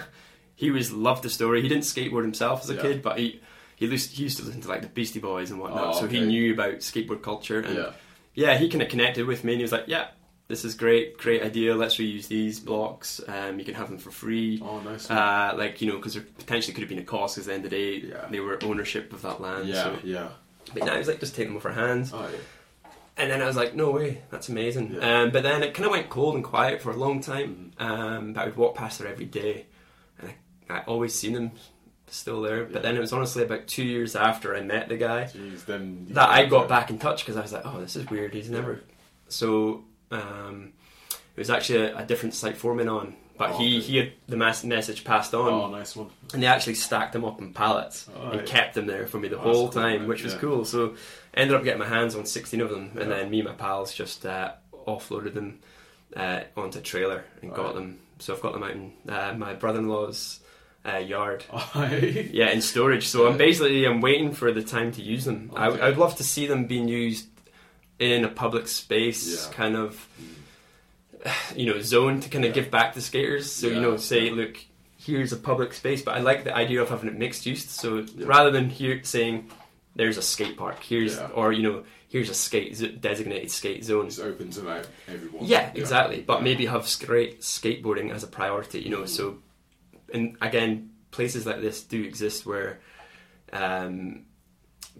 [0.55, 1.63] he was loved the story.
[1.63, 2.83] He didn't skateboard himself as a Yeah.
[2.83, 3.41] kid, but he
[3.77, 6.07] he used, he used to listen to like the Beastie Boys and whatnot, Oh, so
[6.07, 7.61] he knew about skateboard culture.
[7.61, 7.91] And Yeah.
[8.35, 10.09] yeah, he kind of connected with me, and he was like, "Yeah,
[10.49, 11.75] this is great, great idea.
[11.75, 13.21] Let's reuse these blocks.
[13.29, 15.11] Um, you can have them for free." Oh, nice.
[15.11, 17.37] Uh, like you know, because there potentially could have been a cost.
[17.37, 18.27] Because at the end of the day, Yeah.
[18.31, 19.69] they were ownership of that land.
[19.69, 19.83] yeah.
[19.83, 19.99] So.
[20.03, 20.29] Yeah.
[20.75, 22.13] But now he's like, just take them off our hands.
[22.13, 22.91] Oh, yeah.
[23.19, 24.95] And then I was like, no way, that's amazing.
[24.95, 25.23] Yeah.
[25.23, 27.33] Um, but then it kind of went cold and quiet for a long Mm-hmm.
[27.33, 27.73] time.
[27.79, 29.67] Um, but I would walk past her every day,
[30.19, 30.33] and
[30.69, 31.53] I, I always seen him
[32.09, 32.65] still there.
[32.65, 32.81] But Yeah.
[32.83, 36.29] then it was honestly about two years after I met the guy Jeez, then that
[36.29, 38.35] I got back in touch because I was like, oh, this is weird.
[38.35, 38.83] He's never.
[39.29, 40.73] So um,
[41.11, 44.37] it was actually a, a different site foreman on, but Oh, he he had the
[44.37, 45.49] mass message passed on.
[45.53, 46.09] Oh, nice one.
[46.33, 49.29] And they actually stacked them up in pallets Oh, and kept them there for me
[49.29, 50.09] the Oh, whole cool, time, man.
[50.09, 50.39] which was Yeah.
[50.41, 50.65] cool.
[50.65, 50.95] So
[51.35, 53.17] I ended up getting my hands on 16 of them, and Yeah.
[53.17, 54.53] then me and my pals just uh,
[54.87, 55.59] offloaded them
[56.17, 57.75] uh, onto a trailer and got Right.
[57.75, 57.99] them.
[58.21, 60.41] So I've got them out in uh, my brother-in-law's
[60.89, 61.45] uh, yard.
[62.33, 63.07] Yeah, in storage.
[63.09, 65.51] So I'm basically I'm waiting for the time to use them.
[65.57, 65.81] I, Okay.
[65.81, 67.27] I would love to see them being used
[67.99, 69.53] in a public space, Yeah.
[69.53, 70.07] kind of,
[71.57, 72.63] you know, zone to kind of Yeah.
[72.63, 73.51] give back to skaters.
[73.51, 74.33] So you know, say, yeah.
[74.35, 74.59] look,
[74.99, 77.69] here's a public space, but I like the idea of having it mixed use.
[77.71, 78.27] So Yeah.
[78.27, 79.51] rather than here saying
[79.95, 81.29] there's a skate park, here's Yeah.
[81.35, 84.07] or you know, here's a skate z- designated skate zone.
[84.07, 85.45] It's open to like everyone.
[85.45, 86.21] Yeah, exactly.
[86.21, 86.45] But Yeah.
[86.45, 89.03] maybe have straight skateboarding as a priority, you know.
[89.03, 89.09] Mm.
[89.09, 89.39] So,
[90.13, 92.81] and again, places like this do exist where
[93.53, 94.25] um,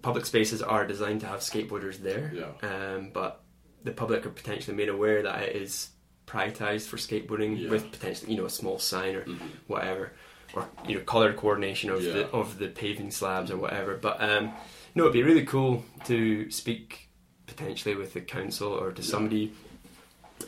[0.03, 2.33] public spaces are designed to have skateboarders there.
[2.35, 2.69] Yeah.
[2.69, 3.43] Um, but
[3.85, 5.91] the public are potentially made aware that it is
[6.27, 7.71] prioritized for skateboarding Yeah.
[7.71, 9.39] with potentially, you know, a small sign or Mhm.
[9.67, 10.13] whatever,
[10.55, 12.13] or you know, color coordination of Yeah.
[12.13, 13.97] the of the paving slabs or whatever.
[13.97, 14.53] But um,
[14.95, 17.09] no, it'd be really cool to speak
[17.47, 19.09] potentially with the council or to Yeah.
[19.09, 19.53] somebody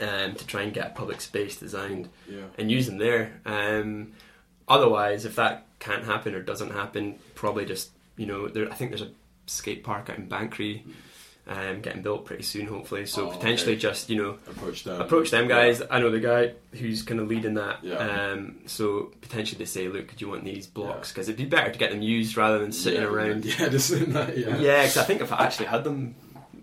[0.00, 2.10] um, to try and get a public space designed
[2.58, 3.40] and use them there.
[3.46, 4.12] Um,
[4.68, 8.90] otherwise, if that can't happen or doesn't happen, probably just you know, there, I think
[8.90, 9.12] there's a
[9.46, 10.82] skate park out in Banchory.
[11.50, 13.06] Um, getting built pretty soon, hopefully.
[13.06, 13.80] So Oh, potentially, okay.
[13.80, 15.00] just you know, Approach them.
[15.00, 15.80] approach them guys.
[15.90, 17.82] I know the guy who's kind of leading that.
[17.82, 17.96] Yeah.
[17.96, 21.10] Um, so potentially they say, look, do you want these blocks?
[21.10, 23.46] Because it'd be better to get them used rather than sitting yeah, around.
[23.46, 24.36] Yeah, just in that.
[24.36, 24.58] Yeah.
[24.58, 26.14] Yeah, because I think I've actually had them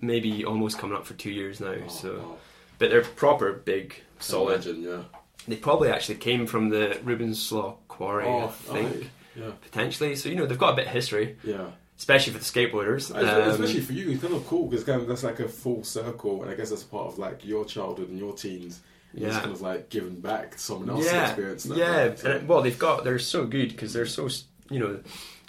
[0.02, 1.74] maybe almost coming up for two years now.
[1.84, 2.38] Oh, so, oh,
[2.78, 4.66] but they're proper big, solid.
[4.68, 5.02] Imagine, yeah.
[5.48, 9.08] They probably actually came from the Rubislaw quarry, I Oh, think, aye.
[9.36, 9.52] Yeah.
[9.64, 10.16] potentially.
[10.16, 11.72] So you know they've got a bit of history, Yeah.
[11.98, 13.14] Especially for the skateboarders.
[13.16, 15.84] Um, Especially for you, it's kind of cool because kind of that's like a full
[15.84, 18.82] circle, and I guess that's part of like your childhood and your teens.
[19.14, 19.30] Yeah.
[19.30, 21.66] It's kind of like giving back to someone else's yeah, experience.
[21.68, 22.16] yeah.
[22.16, 24.28] So- And, well, they've got they're so good because they're so
[24.70, 25.00] you know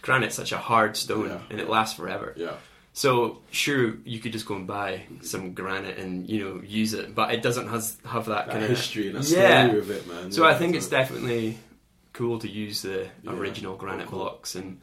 [0.02, 1.40] granite's such a hard stone Yeah.
[1.50, 2.32] and it lasts forever.
[2.36, 2.54] yeah.
[2.92, 7.14] So sure, you could just go and buy some granite and you know use it,
[7.14, 9.66] but it doesn't has have that, That kind of history and that yeah.
[9.66, 10.30] story with it, man.
[10.32, 11.58] So yeah, I think so- it's definitely
[12.12, 14.20] cool to use the original granite Cool.
[14.20, 14.80] blocks and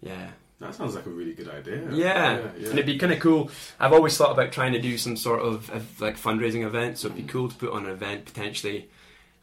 [0.00, 0.30] yeah.
[0.60, 1.90] That sounds like a really good idea.
[1.90, 3.50] Yeah, yeah, and it'd be kind of cool.
[3.78, 7.08] I've always thought about trying to do some sort of, of like fundraising event, so
[7.08, 7.28] it'd be Mm.
[7.28, 8.88] cool to put on an event potentially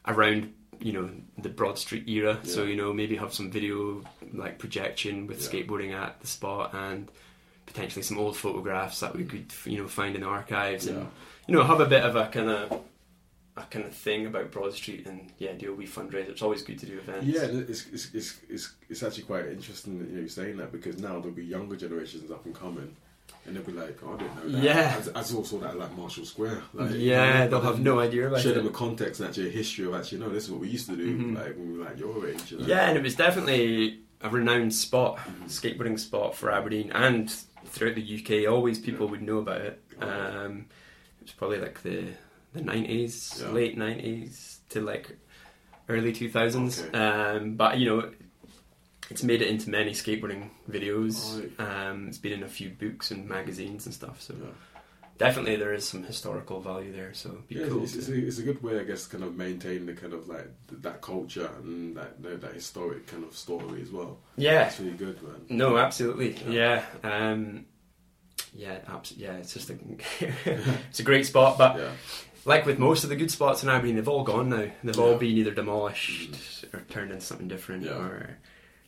[0.06, 2.38] around you know the Broad Street era.
[2.44, 4.02] So you know maybe have some video
[4.32, 5.60] like projection with Yeah.
[5.60, 7.10] skateboarding at the spot and
[7.66, 10.92] potentially some old photographs that we could you know find in the archives Yeah.
[10.94, 11.08] and
[11.48, 12.80] you know have a bit of a kind of
[13.62, 16.28] a kind of thing about Broad Street and yeah do a wee fundraiser.
[16.30, 17.26] It's always good to do events.
[17.26, 20.72] Yeah, it's, it's, it's, it's, it's actually quite interesting that you know, you're saying that
[20.72, 22.94] because now there'll be younger generations up and coming,
[23.46, 24.62] and they'll be like, oh, I didn't know that.
[24.62, 24.96] Yeah.
[24.98, 26.62] As, as also that like Marischal Square.
[26.74, 28.54] Like, yeah, you know, they'll have no idea about Show it.
[28.54, 30.88] them a context and actually a history of actually, no, this is what we used
[30.88, 31.34] to do Mhm.
[31.36, 32.50] like when we were like your age.
[32.52, 32.66] You know?
[32.66, 35.44] Yeah, and it was definitely a renowned spot, Mhm.
[35.46, 37.30] skateboarding spot for Aberdeen and
[37.66, 38.46] throughout the UK.
[38.46, 39.10] Always people Yeah.
[39.12, 39.80] would know about it.
[40.00, 40.66] Um,
[41.20, 42.04] it was probably like the
[42.58, 43.50] the nineties, Yeah.
[43.50, 45.16] late nineties to like
[45.88, 46.80] early two thousands.
[46.82, 46.98] Okay.
[46.98, 48.10] Um, but you know,
[49.10, 51.16] it's made it into many skateboarding videos.
[51.58, 51.88] Right.
[51.88, 54.20] Um, it's been in a few books and magazines and stuff.
[54.20, 54.50] So Yeah.
[55.16, 57.14] definitely there is some historical value there.
[57.14, 57.84] So Yeah, cool.
[57.84, 60.12] it's, it's, a, it's a good way, I guess, to kind of maintain the kind
[60.12, 64.18] of like th- that culture and that that, that historic kind of story as well.
[64.36, 65.40] yeah, It's really good, man.
[65.48, 66.36] No, absolutely.
[66.46, 66.84] Yeah.
[67.02, 67.10] Yeah.
[67.30, 67.64] Um,
[68.54, 69.76] yeah, abs- yeah, it's just a
[70.90, 71.92] it's a great spot, but Yeah,
[72.44, 74.70] like with most of the good spots in Aberdeen, they've all gone now.
[74.84, 77.84] They've all been either demolished or turned into something different.
[77.84, 77.92] Yeah.
[77.92, 78.38] Or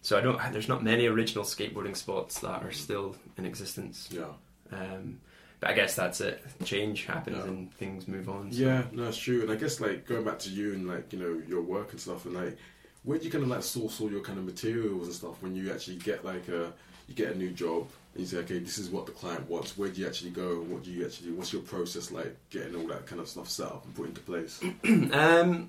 [0.03, 0.41] so I don't.
[0.53, 4.09] There's not many original skateboarding spots that are still in existence.
[4.11, 4.33] yeah.
[4.73, 5.21] Um,
[5.59, 6.43] but I guess that's it.
[6.65, 7.45] Change happens Yeah.
[7.45, 8.51] and things move on.
[8.53, 8.63] So.
[8.63, 9.43] Yeah, no, it's true.
[9.43, 12.01] And I guess like going back to you and like you know your work and
[12.01, 12.57] stuff, and like
[13.03, 15.55] where do you kind of like source all your kind of materials and stuff when
[15.55, 16.73] you actually get like a
[17.11, 19.77] you get a new job and you say okay this is what the client wants.
[19.77, 20.61] Where do you actually go?
[20.63, 21.35] What do you actually do?
[21.35, 24.21] what's your process like getting all that kind of stuff set up and put into
[24.23, 24.61] place?
[25.13, 25.69] Um,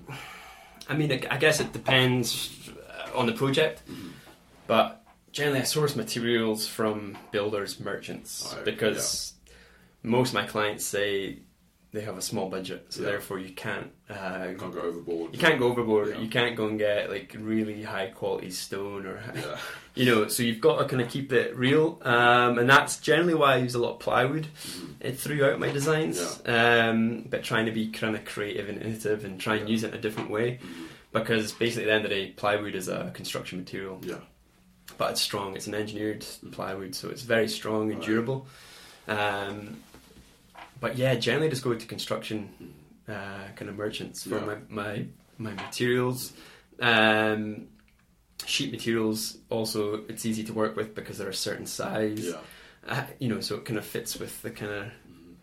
[0.88, 2.70] I mean, I guess it depends
[3.14, 4.08] on the project, Mm-hmm.
[4.66, 9.34] but generally I source materials from builders, merchants, Alright, because
[10.02, 11.38] most of my clients say
[11.92, 13.10] they have a small budget, so Yeah.
[13.10, 13.90] therefore you can't.
[14.08, 16.08] Uh, you can't go overboard you can't go overboard.
[16.08, 16.18] Yeah.
[16.20, 19.58] You can't go and get like really high quality stone or yeah
[19.94, 20.28] you know.
[20.28, 23.56] So you've got to kind of keep it real, um, and that's generally why I
[23.58, 25.10] use a lot of plywood Mhm.
[25.10, 26.40] uh, throughout my designs.
[26.46, 29.88] Um, but trying to be kind of creative and innovative and try and use it
[29.92, 30.86] in a different way, Mhm.
[31.12, 34.16] because basically at the end of the day, plywood is a construction material, yeah
[34.98, 35.56] but it's strong.
[35.56, 38.06] It's an engineered plywood, so it's very strong and Right.
[38.06, 38.46] durable.
[39.08, 39.78] Um,
[40.82, 42.36] but yeah, generally just go to construction
[43.08, 44.44] uh, kind of merchants for Yeah.
[44.50, 44.94] my, my
[45.38, 46.32] my materials.
[46.80, 47.68] Um,
[48.44, 52.26] sheet materials also it's easy to work with because they're a certain size.
[52.26, 52.40] yeah
[52.94, 55.34] Uh, you know, so it kind of fits with the kind of Mhm.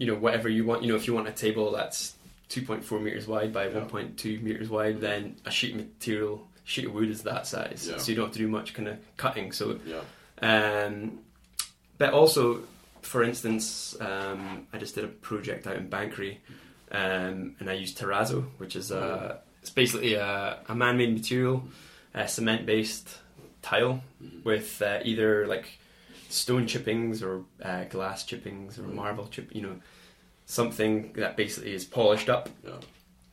[0.00, 0.82] you know whatever you want.
[0.82, 2.14] You know, if you want a table that's
[2.50, 3.80] 2.4 meters wide by Yeah.
[3.80, 7.98] 1.2 meters wide, then a sheet material sheet of wood is that size, Yeah.
[7.98, 9.50] so you don't have to do much kind of cutting.
[9.52, 9.64] So
[9.94, 10.02] yeah
[10.50, 11.18] um,
[11.98, 12.60] but also,
[13.04, 16.38] for instance, um, I just did a project out in Banchory,
[16.90, 21.64] um, and I used terrazzo, which is a, it's basically a, a man-made material,
[22.26, 23.18] cement-based
[23.62, 24.44] tile Mhm.
[24.44, 25.66] with uh, either like
[26.28, 29.76] stone chippings or uh, glass chippings or marble chip, you know,
[30.46, 32.72] something that basically is polished up yeah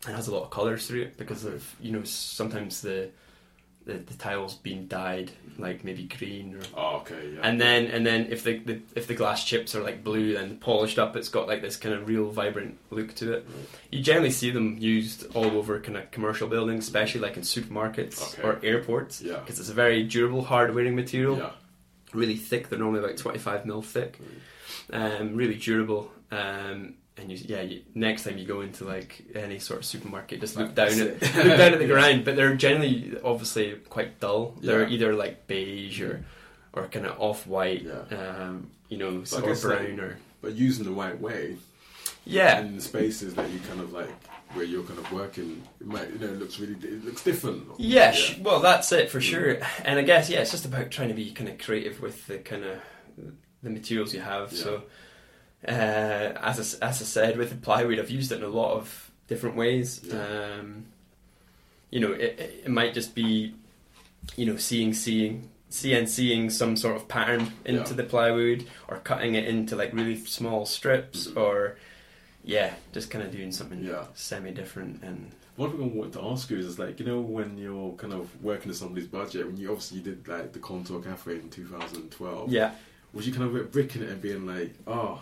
[0.07, 3.09] and has a lot of colours through it because of you know sometimes the
[3.85, 7.39] the, the tiles being dyed like maybe green or oh okay yeah.
[7.43, 10.57] And then and then if the, the if the glass chips are like blue then
[10.57, 13.45] polished up it's got like this kind of real vibrant look to it.
[13.47, 13.65] Right.
[13.91, 18.33] you generally see them used all over kind of commercial buildings especially like in supermarkets
[18.37, 18.47] Okay.
[18.47, 19.37] or airports yeah.
[19.39, 21.37] because it's a very durable hard wearing material.
[21.37, 21.51] Yeah.
[22.13, 24.19] Really thick they're normally about 25 mil thick.
[24.91, 26.11] Um, really durable.
[26.31, 30.39] Um, and you, yeah, you, next time you go into like any sort of supermarket,
[30.39, 31.87] just look down at look down at the Yeah.
[31.87, 32.25] ground.
[32.25, 34.55] But they're generally obviously quite dull.
[34.61, 34.93] They're Yeah.
[34.95, 36.23] either like beige or
[36.73, 38.17] or kind of off white, Yeah.
[38.17, 41.57] um, you know, I or brown like, or but using the right way
[42.23, 44.09] yeah, In the spaces that you kind of like
[44.53, 47.63] where you're kind of working it might you know it looks really it looks different
[47.79, 49.57] Yeah, sh well, that's it for sure.
[49.83, 52.37] And I guess yeah, it's just about trying to be kind of creative with the
[52.39, 52.79] kind of
[53.63, 54.51] the materials you have.
[54.53, 54.83] So,
[55.67, 58.73] uh, as I, as I said, with the plywood, I've used it in a lot
[58.75, 60.01] of different ways.
[60.03, 60.15] Yeah.
[60.59, 60.85] Um,
[61.89, 63.53] you know, it, it, might just be,
[64.37, 67.95] you know, seeing seeing CNCing some sort of pattern into Yeah.
[67.97, 71.37] the plywood, or cutting it into like really small strips, Mhm.
[71.37, 71.77] or
[72.43, 74.05] yeah, just kind of doing something Yeah.
[74.13, 75.31] semi different and.
[75.57, 78.41] One thing I wanted to ask you is, like, you know, when you're kind of
[78.41, 82.71] working to somebody's budget, when you obviously did like the Contour Cafe in 2012, Yeah,
[83.13, 85.21] was you kind of bricking it and being like, oh,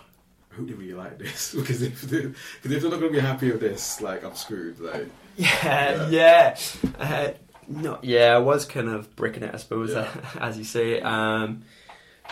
[0.56, 1.54] hope they really like this?
[1.58, 2.32] because if, they, cause
[2.64, 4.80] if they're not going to be happy with this, like, I'm screwed.
[4.80, 5.08] Like,
[5.38, 6.58] Yeah, yeah.
[6.98, 7.30] Uh,
[7.68, 10.10] no, yeah, I was kind of bricking it, I suppose, Yeah.
[10.40, 11.00] as you say.
[11.02, 11.64] Um,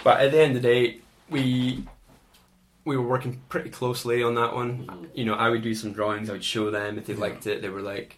[0.04, 1.00] but at the end of the day,
[1.30, 1.84] we
[2.86, 4.86] we were working pretty closely on that one.
[4.88, 5.10] Mhm.
[5.14, 6.30] You know, I would do some drawings.
[6.30, 7.20] I would show them if they Yeah.
[7.20, 7.62] liked it.
[7.62, 8.18] They were like,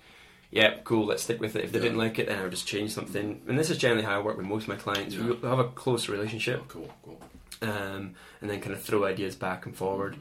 [0.52, 1.86] "Yeah, cool, let's stick with it." If they Yeah.
[1.86, 3.42] didn't like it, then I would just change something.
[3.48, 5.16] And this is generally how I work with most of my clients.
[5.16, 5.24] Yeah.
[5.42, 7.20] We have a close relationship, oh, cool, cool.
[7.62, 10.16] Um, and then kind of throw ideas back and forward.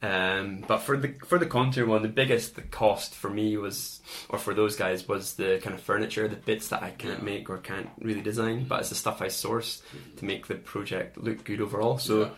[0.00, 4.00] Um, but for the for the contour one, the biggest the cost for me was,
[4.28, 7.24] or for those guys, was the kind of furniture, the bits that I can't Yeah.
[7.24, 9.82] make or can't really design, but it's the stuff I source
[10.18, 11.98] to make the project look good overall.
[11.98, 12.30] So Yeah.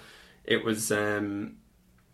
[0.45, 1.57] it was, um,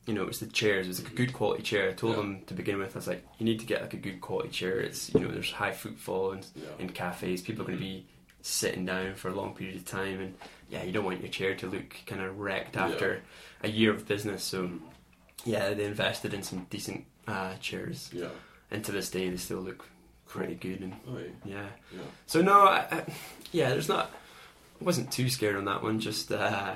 [0.04, 0.86] you know, it was the chairs.
[0.86, 1.90] It was like a good quality chair.
[1.90, 2.22] I told Yeah.
[2.22, 4.48] them to begin with, I was like, you need to get like a good quality
[4.48, 4.80] chair.
[4.80, 6.64] It's you know, there's high footfall and yeah.
[6.80, 7.40] in cafes.
[7.42, 8.04] People are going to be
[8.42, 10.34] sitting down for a long period of time, and
[10.68, 12.86] yeah, you don't want your chair to look kind of wrecked Yeah.
[12.86, 13.22] after
[13.62, 14.42] a year of business.
[14.44, 14.70] So
[15.44, 18.28] yeah, they invested in some decent uh, chairs, Yeah.
[18.70, 19.86] and to this day they still look
[20.26, 20.80] pretty good.
[20.80, 21.26] And Oh, yeah.
[21.44, 22.00] yeah, yeah.
[22.26, 23.04] so no, I, I,
[23.52, 24.10] yeah, there's not.
[24.80, 26.00] I wasn't too scared on that one.
[26.00, 26.74] Just uh,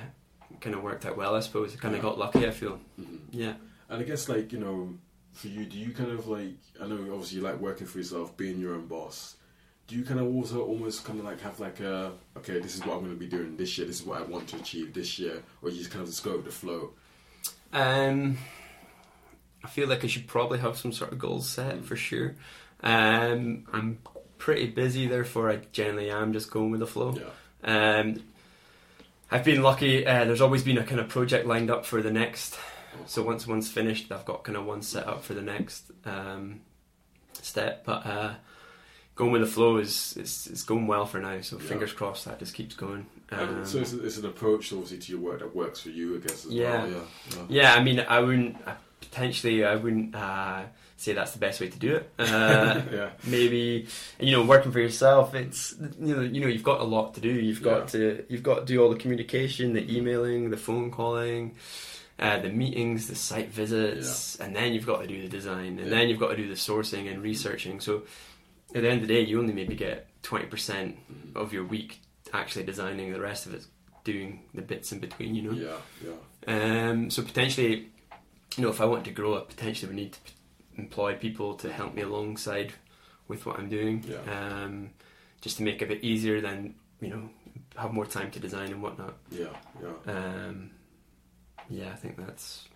[0.60, 1.74] kind of worked out well, I suppose.
[1.76, 2.08] Kind of Yeah.
[2.10, 2.46] got lucky.
[2.46, 2.80] I feel.
[3.00, 3.18] Mhm.
[3.30, 3.54] Yeah.
[3.88, 4.94] And I guess, like, you know,
[5.32, 8.36] for you, do you kind of like, I know obviously you like working for yourself,
[8.36, 9.36] being your own boss.
[9.90, 12.86] Do you kind of also almost kind of like have like a, okay, this is
[12.86, 14.94] what I'm going to be doing this year, this is what I want to achieve
[14.94, 16.90] this year, or you just kind of just go with the flow?
[17.72, 18.38] Um,
[19.64, 22.36] I feel like I should probably have some sort of goals set for sure.
[22.84, 23.98] Um, I'm
[24.38, 27.18] pretty busy, therefore I generally am just going with the flow.
[27.64, 27.98] Yeah.
[27.98, 28.22] Um,
[29.28, 30.06] I've been lucky.
[30.06, 32.56] Uh, there's always been a kind of project lined up for the next.
[33.06, 36.60] So once one's finished, I've got kind of one set up for the next um,
[37.32, 37.84] step.
[37.84, 38.34] But uh,
[39.20, 41.40] going with the flow is it's, it's going well for now.
[41.42, 41.68] So Yeah.
[41.68, 43.06] fingers crossed that just keeps going.
[43.30, 46.18] Um, so it's, it's an approach, obviously, to your work that works for you, I
[46.18, 46.84] guess, as Yeah.
[46.84, 46.90] well.
[46.90, 46.98] Yeah.
[47.30, 47.44] yeah.
[47.48, 49.64] Yeah, I mean, I wouldn't uh, potentially.
[49.64, 50.62] I wouldn't uh,
[50.96, 52.10] say that's the best way to do it.
[52.18, 53.10] Uh, yeah.
[53.26, 53.86] maybe
[54.18, 55.34] you know, working for yourself.
[55.34, 57.28] It's you know, you know, you've got a lot to do.
[57.30, 61.54] You've got to you've got to do all the communication, the emailing, the phone calling.
[62.18, 65.88] Uh, the meetings, the site visits, and then you've got to do the design, and
[65.88, 65.88] Yeah.
[65.88, 67.80] then you've got to do the sourcing and researching.
[67.80, 68.02] So,
[68.74, 70.96] at the end of the day, you only maybe get twenty percent
[71.34, 72.00] of your week
[72.32, 73.12] actually designing.
[73.12, 73.68] The rest of it's
[74.04, 75.34] doing the bits in between.
[75.34, 75.52] You know.
[75.52, 75.76] Yeah.
[76.46, 76.90] Yeah.
[76.90, 77.88] Um, so potentially,
[78.56, 80.18] you know, if I want to grow, I potentially would need to
[80.76, 82.72] employ people to help me alongside
[83.28, 84.62] with what I'm doing, Yeah.
[84.64, 84.90] um,
[85.40, 86.40] just to make it a bit easier.
[86.40, 87.30] Then you know,
[87.76, 89.14] have more time to design and whatnot.
[89.30, 89.46] Yeah.
[89.82, 90.12] Yeah.
[90.12, 90.70] Um,
[91.68, 92.66] yeah, I think that's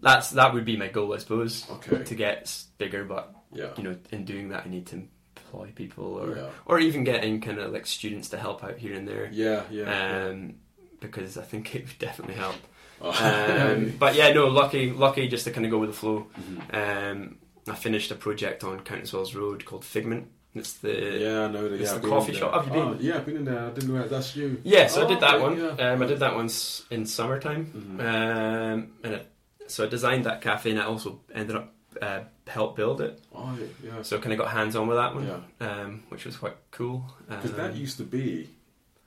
[0.00, 2.02] that's that would be my goal, I suppose, Okay.
[2.04, 3.04] to get bigger.
[3.04, 3.70] But Yeah.
[3.76, 5.02] you know, in doing that, I need to
[5.36, 6.46] employ people or Yeah.
[6.66, 9.28] or even getting kind of like students to help out here and there.
[9.32, 9.62] Yeah.
[9.70, 10.26] Yeah.
[10.28, 10.54] Um,
[11.00, 12.56] because I think it would definitely help.
[13.02, 13.10] Oh.
[13.10, 16.26] Um, but yeah, no, lucky, lucky just to kind of go with the flow.
[16.38, 17.10] Mhm.
[17.12, 20.28] Um, I finished a project on Countesswells Road called Figment.
[20.54, 21.80] It's the yeah, I know that.
[21.80, 22.52] it's Yeah, the coffee shop.
[22.54, 22.82] Have you been?
[22.88, 23.66] Oh, yeah, I've been in there.
[23.66, 24.10] I didn't know that.
[24.10, 24.60] That's you.
[24.64, 24.88] yeah.
[24.88, 25.56] So Oh, I did that one.
[25.58, 25.92] yeah.
[25.92, 27.66] Um, I did that one s- in summertime.
[27.66, 28.00] Mhm.
[28.00, 29.26] Um, and it,
[29.68, 33.20] so I designed that cafe, and I also ended up uh, help build it.
[33.34, 34.02] Oh, yeah.
[34.02, 35.26] So kind of got hands on with that one,
[35.60, 35.66] Yeah.
[35.68, 37.04] um, which was quite cool.
[37.28, 38.48] Because Um, that used to be,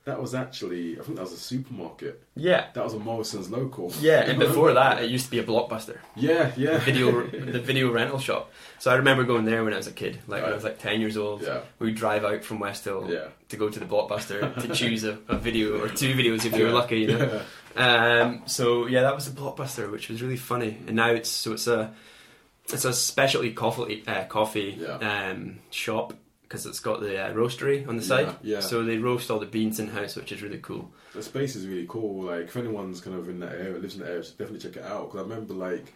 [0.05, 2.21] that was actually, I think that was a supermarket.
[2.35, 3.91] yeah, That was a Morrison's local.
[3.99, 4.21] yeah.
[4.29, 5.97] And before that, it used to be a blockbuster.
[6.15, 6.73] Yeah, yeah.
[6.73, 8.51] the video the video rental shop.
[8.79, 10.77] So I remember going there when I was a kid, like when I was like
[10.79, 11.41] ten years old.
[11.41, 13.27] Yeah, We'd drive out from Westhill yeah.
[13.49, 16.65] to go to the blockbuster to choose a, a video or two videos if you
[16.65, 16.99] were lucky.
[16.99, 17.41] You know.
[17.77, 20.77] Um, so yeah, that was the blockbuster, which was really funny.
[20.87, 21.93] And now it's so it's a
[22.71, 25.29] it's a specialty coffee uh, coffee Yeah.
[25.31, 28.27] um, shop because it's got the uh, roastery on the side.
[28.43, 28.59] Yeah, yeah.
[28.59, 30.91] So they roast all the beans in house, which is really cool.
[31.15, 32.23] The space is really cool.
[32.25, 34.83] Like, if anyone's kind of in that area, lives in that area, definitely check it
[34.83, 35.11] out.
[35.11, 35.93] Because I remember, like,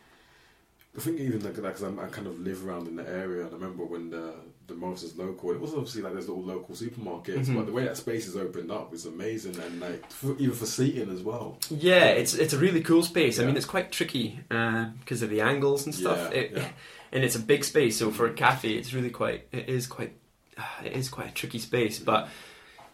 [0.98, 3.52] I think even like because I'm I kind of live around in the area, and
[3.52, 4.34] I remember when the
[4.68, 7.56] the Morrison's local, it was obviously like there's little local supermarkets, Mhm.
[7.56, 10.66] but the way that space is opened up is amazing, and like for, even for
[10.66, 11.58] seating as well.
[11.70, 13.40] Yeah, it's it's a really cool space.
[13.40, 16.30] I mean, it's quite tricky because of the angles and stuff.
[16.32, 16.70] Yeah, It- yeah.
[17.14, 19.48] And it's a big space, so for a cafe, it's really quite.
[19.54, 20.12] It is quite.
[20.84, 22.28] It is quite a tricky space, but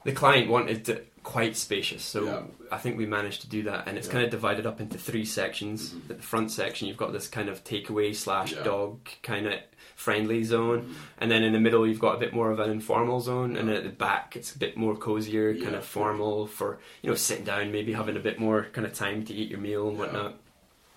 [0.04, 2.42] the client wanted it quite spacious, so Yeah.
[2.70, 3.88] I think we managed to do that.
[3.88, 4.14] And it's Yeah.
[4.14, 5.92] kind of divided up into three sections.
[5.94, 6.10] Mhm.
[6.10, 9.54] At the front section, you've got this kind of takeaway slash dog kind of
[9.96, 13.22] friendly zone, and then in the middle, you've got a bit more of an informal
[13.22, 16.80] zone, and then at the back, it's a bit more cozier, kind of formal for
[17.02, 19.60] you know sitting down, maybe having a bit more kind of time to eat your
[19.60, 20.34] meal and whatnot.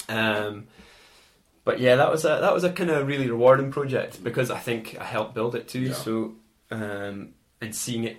[0.09, 0.67] Um,
[1.65, 4.59] but yeah, that was a that was a kind of really rewarding project because I
[4.59, 5.81] think I helped build it too.
[5.81, 5.93] Yeah.
[5.95, 6.35] So
[6.71, 8.17] um, and seeing it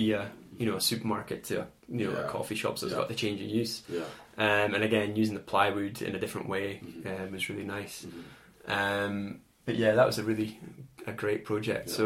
[0.00, 0.22] be a
[0.58, 2.26] you know a supermarket to a, you know Yeah.
[2.26, 3.00] a coffee shop, so it's Yeah.
[3.02, 3.74] got the change in use.
[3.88, 4.04] Yeah.
[4.38, 7.06] Um, and again, using the plywood in a different way Mhm.
[7.26, 7.96] um, was really nice.
[8.06, 8.22] Mhm.
[8.76, 10.50] Um, but yeah, that was a really
[11.06, 11.88] a great project.
[11.90, 12.04] So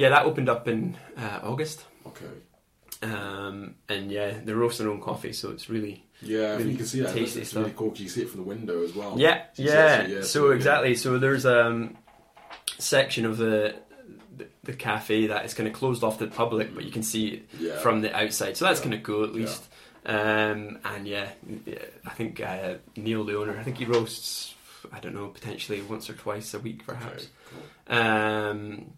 [0.00, 1.84] yeah, that opened up in uh, August.
[2.06, 2.32] Okay.
[3.02, 6.86] Um, and yeah, they roast their own coffee, so it's really Yeah, Really you can
[6.86, 7.12] see that.
[7.12, 8.00] Tasty it's really stuff.
[8.00, 9.12] You see it from the window as well.
[9.18, 10.06] yeah, yeah.
[10.06, 10.56] yeah, So yeah.
[10.56, 10.94] exactly.
[10.94, 11.96] So there's um
[12.78, 13.74] section of the
[14.66, 17.42] the, cafe that is kind of closed off to the public, but you can see
[17.58, 17.78] Yeah.
[17.78, 18.56] from the outside.
[18.56, 18.84] So that's Yeah.
[18.84, 19.64] kind of cool at least.
[20.04, 21.30] Um, and yeah,
[21.64, 24.54] yeah, I think uh, Neil, the owner, I think he roasts.
[24.92, 27.24] I don't know, potentially once or twice a week, perhaps.
[27.24, 27.26] Okay,
[27.88, 27.96] cool.
[27.98, 28.92] Um,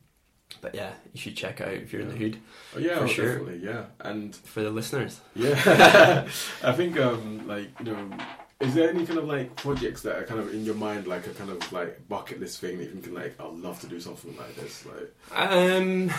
[0.61, 2.39] but yeah, you should check out if you're in the hood
[2.77, 3.53] Oh, yeah, For oh, sure.
[3.55, 5.21] Yeah, and for the listeners.
[5.35, 6.27] Yeah,
[6.63, 8.11] I think um like you know,
[8.61, 11.27] is there any kind of like projects that are kind of in your mind, like
[11.27, 14.01] a kind of like bucket list thing that you can like, I'd love to do
[14.01, 16.11] something like this, like Um,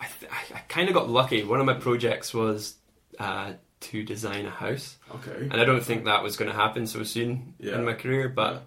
[0.00, 1.44] I, th- I, kind of got lucky.
[1.44, 2.74] One of my projects was
[3.20, 6.86] uh, to design a house, okay, and I don't think that was going to happen
[6.88, 7.76] so soon Yeah.
[7.76, 8.28] in my career.
[8.28, 8.66] But.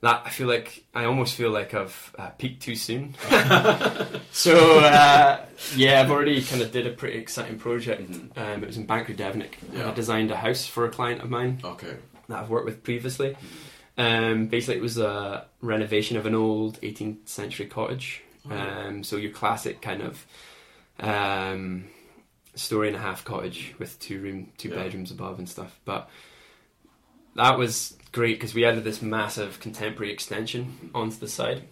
[0.00, 3.14] That I feel like I almost feel like I've uh, peaked too soon.
[4.30, 8.08] so uh, yeah, I've already kind of did a pretty exciting project.
[8.08, 8.38] Mhm.
[8.38, 9.54] Um, it was in Banchory-Devenick.
[9.72, 9.90] Yeah.
[9.90, 11.96] I designed a house for a client of mine okay,
[12.28, 13.36] that I've worked with previously.
[13.96, 18.22] Um, basically, it was a renovation of an old 18th century cottage.
[18.48, 18.56] Oh.
[18.56, 20.24] Um, so your classic kind of
[21.00, 21.86] um,
[22.54, 24.76] story and a half cottage with two room, two Yeah.
[24.76, 25.76] bedrooms above and stuff.
[25.84, 26.08] But
[27.34, 31.62] that was great because we added this massive contemporary extension onto the side,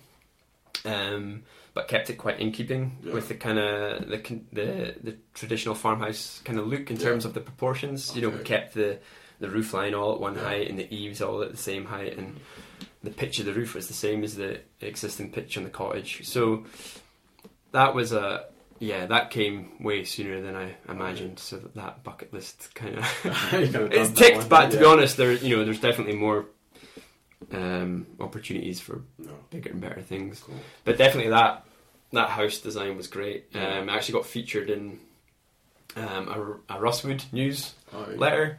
[0.85, 1.43] um,
[1.75, 3.13] but kept it quite in keeping Yeah.
[3.15, 7.03] with the kind of the, the the traditional farmhouse kind of look in Yeah.
[7.05, 8.15] terms of the proportions.
[8.15, 8.99] You know, we kept the
[9.39, 10.45] the roof line all at one Yeah.
[10.45, 12.41] height and the eaves all at the same height and
[13.03, 16.21] the pitch of the roof was the same as the existing pitch on the cottage.
[16.27, 16.65] So
[17.73, 18.47] that was a
[18.79, 21.39] yeah that came way sooner than I imagined.
[21.39, 24.49] So that, that bucket list kind of it's ticked.
[24.49, 26.47] But to be honest, there you know there's definitely more
[27.53, 29.33] um, opportunities for No.
[29.51, 30.41] bigger and better things.
[30.41, 30.57] Cool.
[30.85, 31.65] But definitely that
[32.13, 33.47] that house design was great.
[33.53, 33.79] Yeah.
[33.81, 34.99] Um, I actually got featured in
[35.97, 36.29] um,
[36.69, 38.17] a, a Russwood news Oh, yeah.
[38.19, 38.59] letter.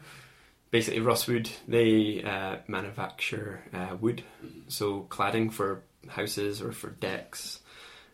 [0.69, 4.63] Basically, Russwood they uh, manufacture uh, wood, Mhm.
[4.67, 7.59] so cladding for houses or for decks.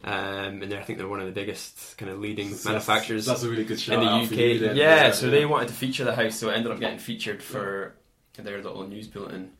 [0.05, 3.43] Um, and I think they're one of the biggest kind of leading That's- manufacturers That's
[3.43, 4.59] a really good shout in the UK.
[4.59, 4.75] then.
[4.75, 7.95] yeah, so they wanted to feature the house, so it ended up getting featured for
[8.37, 9.51] their little news bulletin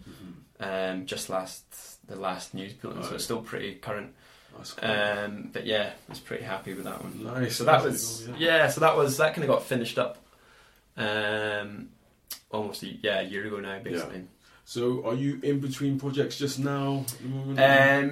[0.60, 0.94] Mhm.
[0.94, 1.64] um, just last
[2.08, 4.14] the last news bulletin, so it's still pretty current.
[4.54, 4.90] Cool.
[4.90, 7.24] Um, but yeah, I was pretty happy with that one.
[7.24, 7.56] nice.
[7.56, 8.68] So that was cool, yeah.
[8.68, 10.18] So that was that kind of got finished up.
[10.98, 11.90] Um,
[12.52, 14.26] almost a, yeah a year ago now, basically.
[14.66, 17.00] So are you in between projects just now?
[17.08, 17.60] at the moment?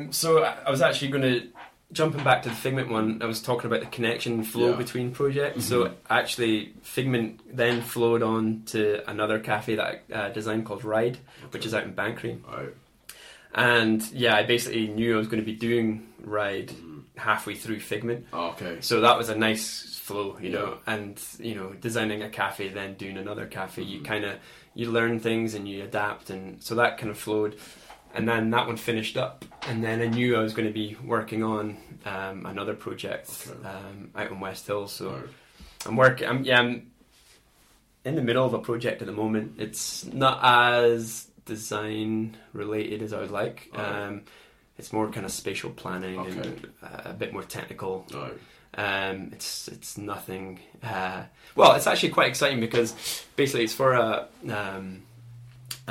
[0.08, 1.48] Um, so I I was actually going to
[1.94, 3.22] jumping back to the Figment one.
[3.22, 4.76] I was talking about the connection flow Yeah.
[4.78, 5.66] between projects.
[5.66, 5.94] So Mhm.
[6.10, 11.18] actually, Figment then flowed on to another cafe that I uh, designed called Ride,
[11.52, 12.40] which is out in Banchory.
[12.48, 12.74] Right.
[13.54, 17.04] And yeah, I basically knew I was going to be doing Ride Mhm.
[17.18, 18.26] halfway through Figment.
[18.32, 18.78] Oh, okay.
[18.80, 20.60] So that was a nice flow, you Yeah.
[20.60, 20.78] know.
[20.88, 24.06] And you know, designing a cafe, then doing another cafe, you Mhm.
[24.06, 24.36] kind of
[24.74, 27.58] you learn things and you adapt, and so that kind of flowed.
[28.14, 30.98] And then that one finished up, and then I knew I was going to be
[31.04, 33.68] working on um, another project Okay.
[33.68, 34.90] um, out in Westhill.
[34.90, 35.24] So Right.
[35.86, 36.28] I'm working.
[36.28, 36.60] I'm yeah.
[36.60, 36.92] I'm
[38.04, 39.54] in the middle of a project at the moment.
[39.60, 43.70] It's not as design related as I would like.
[43.76, 43.96] Alright.
[43.96, 44.22] Um,
[44.78, 46.32] it's more kind of spatial planning Okay.
[46.40, 48.06] and uh, a bit more technical.
[48.14, 48.34] Right.
[48.74, 50.60] Um, it's it's nothing.
[50.84, 51.24] Uh,
[51.56, 52.94] well, it's actually quite exciting because
[53.36, 55.04] basically it's for a um,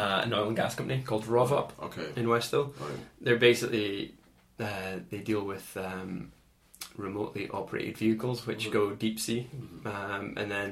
[0.01, 2.09] uh, an oil and gas company called ROVOP Okay.
[2.17, 2.67] in Westhill.
[2.81, 2.99] Right.
[3.21, 4.15] They're basically
[4.59, 6.33] uh, they deal with um,
[6.97, 8.73] remotely operated vehicles which Mhm.
[8.73, 9.87] go deep sea, Mhm.
[9.87, 10.69] um, and then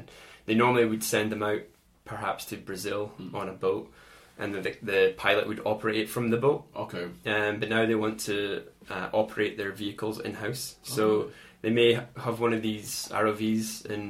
[0.46, 1.62] they normally would send them out
[2.04, 3.34] perhaps to Brazil Mhm.
[3.34, 3.90] on a boat,
[4.38, 4.60] and the
[4.92, 6.64] the pilot would operate it from the boat.
[6.84, 7.04] Okay.
[7.34, 11.30] Um, but now they want to uh, operate their vehicles in house, so Oh,
[11.62, 11.90] they may
[12.26, 14.02] have one of these ROVs in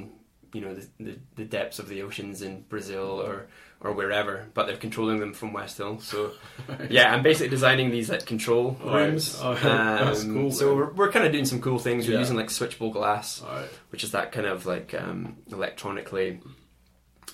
[0.55, 3.49] you know the, the, the depths of the oceans in Brazil or
[3.81, 6.01] or wherever, but they're controlling them from Westhill.
[6.03, 6.33] So
[6.91, 9.07] yeah, I'm basically designing these like control Right.
[9.07, 9.39] rooms.
[9.43, 10.76] Oh, that's Um, cool, So man.
[10.76, 12.07] we're, we're kind of doing some cool things.
[12.07, 12.18] We're Yeah.
[12.20, 13.68] using like switchable glass, right.
[13.91, 16.41] which is that kind of like um, electronically.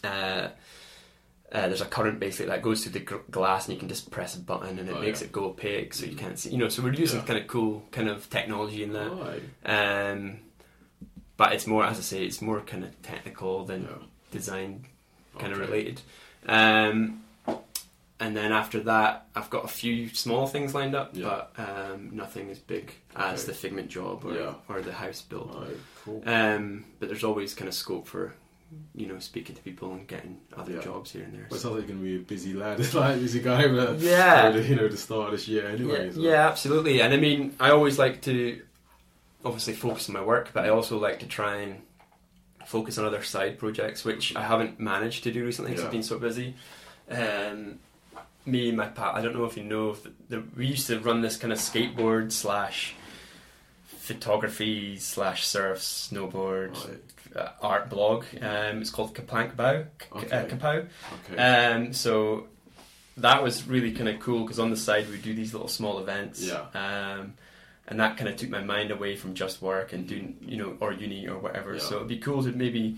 [0.03, 0.49] Uh,
[1.53, 4.11] uh, there's a current basically that goes through the gr- glass, and you can just
[4.11, 5.27] press a button, and it Oh, makes yeah.
[5.29, 6.51] it go opaque, so you can't see.
[6.51, 7.27] You know, so we're using Yeah.
[7.27, 9.11] kind of cool kind of technology in that.
[9.13, 10.11] Right.
[10.11, 10.39] Um,
[11.37, 13.89] but it's more, as I say, it's more kind of technical than
[14.33, 14.87] design
[15.39, 16.01] kind of related.
[16.47, 17.21] Um,
[18.21, 21.43] and then after that, I've got a few small things lined up, Yeah.
[21.57, 23.47] but um, nothing as big as Okay.
[23.53, 24.55] the Figment job or, Yeah.
[24.69, 25.55] or the house build.
[25.55, 25.77] Right.
[26.05, 26.23] Cool.
[26.27, 28.35] Um, but there's always kind of scope for,
[28.95, 30.81] you know, speaking to people and getting other Yeah.
[30.81, 31.47] jobs here and there.
[31.51, 32.79] Well, so- sounds like you're gonna be a busy lad.
[32.81, 34.55] It's like a busy guy, but Yeah.
[34.57, 36.07] you know the start of this year anyway.
[36.07, 36.21] yeah, so.
[36.21, 37.01] yeah, absolutely.
[37.03, 38.63] And I mean, I always like to
[39.45, 41.83] obviously focus on my work, but I also like to try and
[42.67, 45.87] focus on other side projects, which I haven't managed to do recently because Yeah.
[45.87, 46.55] I've been so busy.
[47.11, 47.79] Um,
[48.47, 50.99] me and my pal, I don't know if you know, the, the, we used to
[51.01, 52.95] run this kind of skateboard slash
[53.87, 57.37] photography slash surf, snowboard, Right.
[57.37, 58.25] uh, art blog.
[58.41, 59.85] Um, it's called Kaplank Bow.
[59.99, 60.37] K- Okay.
[60.37, 60.87] Uh, Kapow.
[61.31, 61.43] Okay.
[61.43, 62.47] Um, so
[63.17, 65.99] that was really kind of cool because on the side we do these little small
[66.01, 66.43] events.
[66.43, 66.65] Yeah.
[66.75, 67.35] Um,
[67.89, 70.77] and that kind of took my mind away from just work and doing, you know,
[70.81, 71.75] or uni or whatever.
[71.75, 71.81] Yeah.
[71.81, 72.97] So it'd be cool to maybe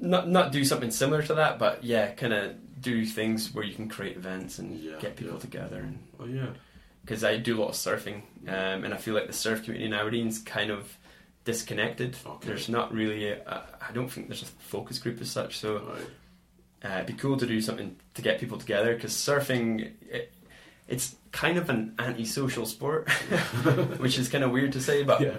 [0.00, 3.74] not not do something similar to that, but yeah, kind of do things where you
[3.74, 5.40] can create events and Yeah, get people yeah.
[5.40, 5.80] together.
[5.80, 6.48] And oh yeah.
[7.02, 9.86] because I do a lot of surfing, um, and I feel like the surf community
[9.86, 10.96] in Aberdeen's kind of
[11.44, 12.16] disconnected.
[12.26, 12.48] Okay.
[12.48, 15.58] There's not really, I don't think there's a focus group as such.
[15.58, 16.90] So Right.
[16.90, 20.32] uh, it'd be cool to do something to get people together because surfing, it,
[20.88, 23.08] it's kind of an antisocial sport,
[23.98, 25.36] which is kind of weird to say, but yeah.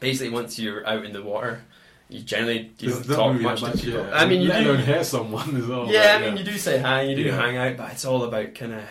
[0.00, 1.62] basically once you're out in the water,
[2.08, 4.00] you generally you There's don't talk much to people.
[4.04, 4.10] yeah.
[4.14, 5.86] I mean, you let do, hear someone as well.
[5.90, 8.22] yeah, like, I mean, you do say hi, you do hang out, but it's all
[8.24, 8.82] about kind of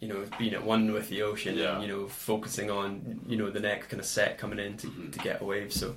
[0.00, 3.50] you know being at one with the ocean and you know focusing on you know
[3.50, 5.12] the next kind of set coming in to, Mhm.
[5.12, 5.72] to get a wave.
[5.72, 5.90] So,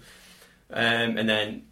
[0.71, 1.63] um, and then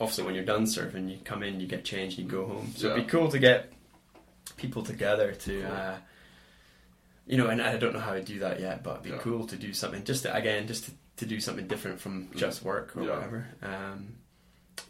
[0.00, 2.72] obviously when you're done surfing, you come in, you get changed, you go home.
[2.76, 3.72] So it'd be cool to get
[4.56, 5.62] people together to.
[5.64, 5.96] Uh,
[7.26, 9.18] you know, and I don't know how to do that yet, but it'd be Yeah.
[9.18, 12.62] cool to do something just to, again, just to, to do something different from just
[12.64, 13.14] work or Yeah.
[13.16, 13.46] whatever.
[13.62, 14.14] Um,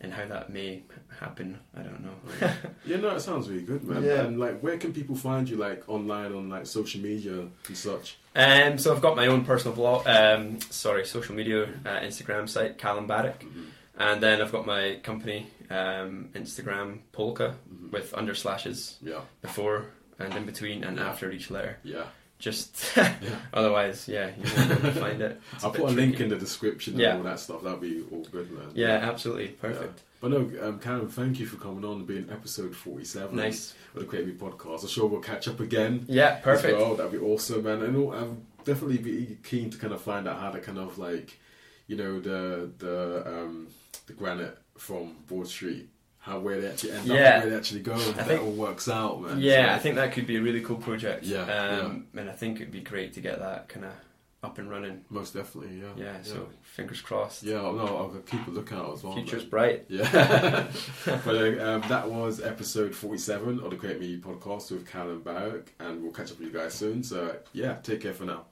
[0.00, 0.82] and how that may
[1.20, 2.14] happen, I don't know.
[2.86, 4.02] yeah, no, it sounds really good, man.
[4.02, 4.22] Yeah.
[4.22, 8.16] And like, where can people find you, like online on like social media and such?
[8.34, 12.78] Um, so I've got my own personal blog, um, sorry, social media, uh, Instagram site,
[12.78, 13.62] Callum Barrick, Mm-hmm.
[13.98, 17.90] and then I've got my company um, Instagram Polka Mhm.
[17.92, 19.86] with under slashes Yeah, before
[20.18, 21.08] and in between and Yeah.
[21.08, 21.78] after each letter.
[21.82, 22.04] yeah,
[22.42, 23.14] Just yeah.
[23.54, 25.40] otherwise, yeah, you won't be able to find it.
[25.54, 27.16] It's I'll bit put a link in the description and Yeah.
[27.16, 27.62] all that stuff.
[27.62, 28.66] That'd be all good, man.
[28.74, 30.02] Yeah, absolutely, perfect.
[30.20, 33.74] But no, um, Callum, thank you for coming on and being episode 47 Nice.
[33.94, 34.82] of the Create Me podcast.
[34.82, 36.04] I'm sure we'll catch up again.
[36.08, 36.76] Yeah, perfect.
[36.78, 36.96] well.
[36.96, 37.80] That'd be awesome, man.
[37.82, 41.38] And I'll definitely be keen to kind of find out how to kind of like,
[41.86, 43.68] you know, the the um,
[44.08, 45.88] the granite from Broad Street,
[46.22, 47.34] how where they actually end up, Yeah.
[47.34, 49.40] and where they actually go, and how think- that all works out, man.
[49.40, 51.24] Yeah, So- I think that could be a really cool project.
[51.24, 53.92] Yeah, um, and I think it'd be great to get that kind of
[54.44, 55.04] up and running.
[55.10, 55.92] most definitely, yeah.
[55.96, 57.42] Yeah, so fingers crossed.
[57.44, 59.14] yeah, no, I'll keep a lookout as well.
[59.14, 59.50] Future's man.
[59.50, 59.84] bright.
[59.88, 60.08] Yeah.
[61.04, 65.74] but uh, um, that was episode 47 of the Create Me podcast with Callum Barrick,
[65.80, 67.02] and we'll catch up with you guys soon.
[67.02, 68.46] So, yeah, take care for now.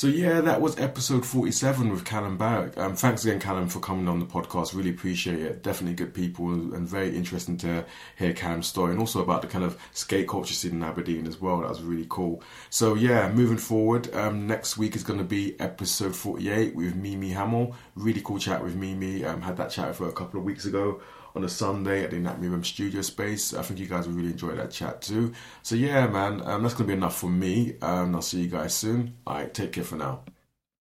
[0.00, 2.78] So yeah, that was episode forty-seven with Callum Barrick.
[2.78, 4.74] Um, thanks again, Callum, for coming on the podcast.
[4.74, 5.62] Really appreciate it.
[5.62, 7.84] Definitely good people and very interesting to
[8.16, 11.38] hear Callum's story and also about the kind of skate culture scene in Aberdeen as
[11.38, 11.58] well.
[11.58, 12.42] That was really cool.
[12.70, 17.32] So yeah, moving forward, um, next week is going to be episode forty-eight with Mimi
[17.32, 17.76] Hamill.
[17.94, 19.22] Really cool chat with Mimi.
[19.26, 21.02] Um, had that chat with her a couple of weeks ago
[21.34, 23.54] on a Sunday at the Anatomy Room studio space.
[23.54, 25.32] I think you guys will really enjoy that chat too.
[25.62, 27.76] So yeah, man, um, that's gonna be enough for me.
[27.82, 29.16] Um, I'll see you guys soon.
[29.26, 30.22] All right, take care for now.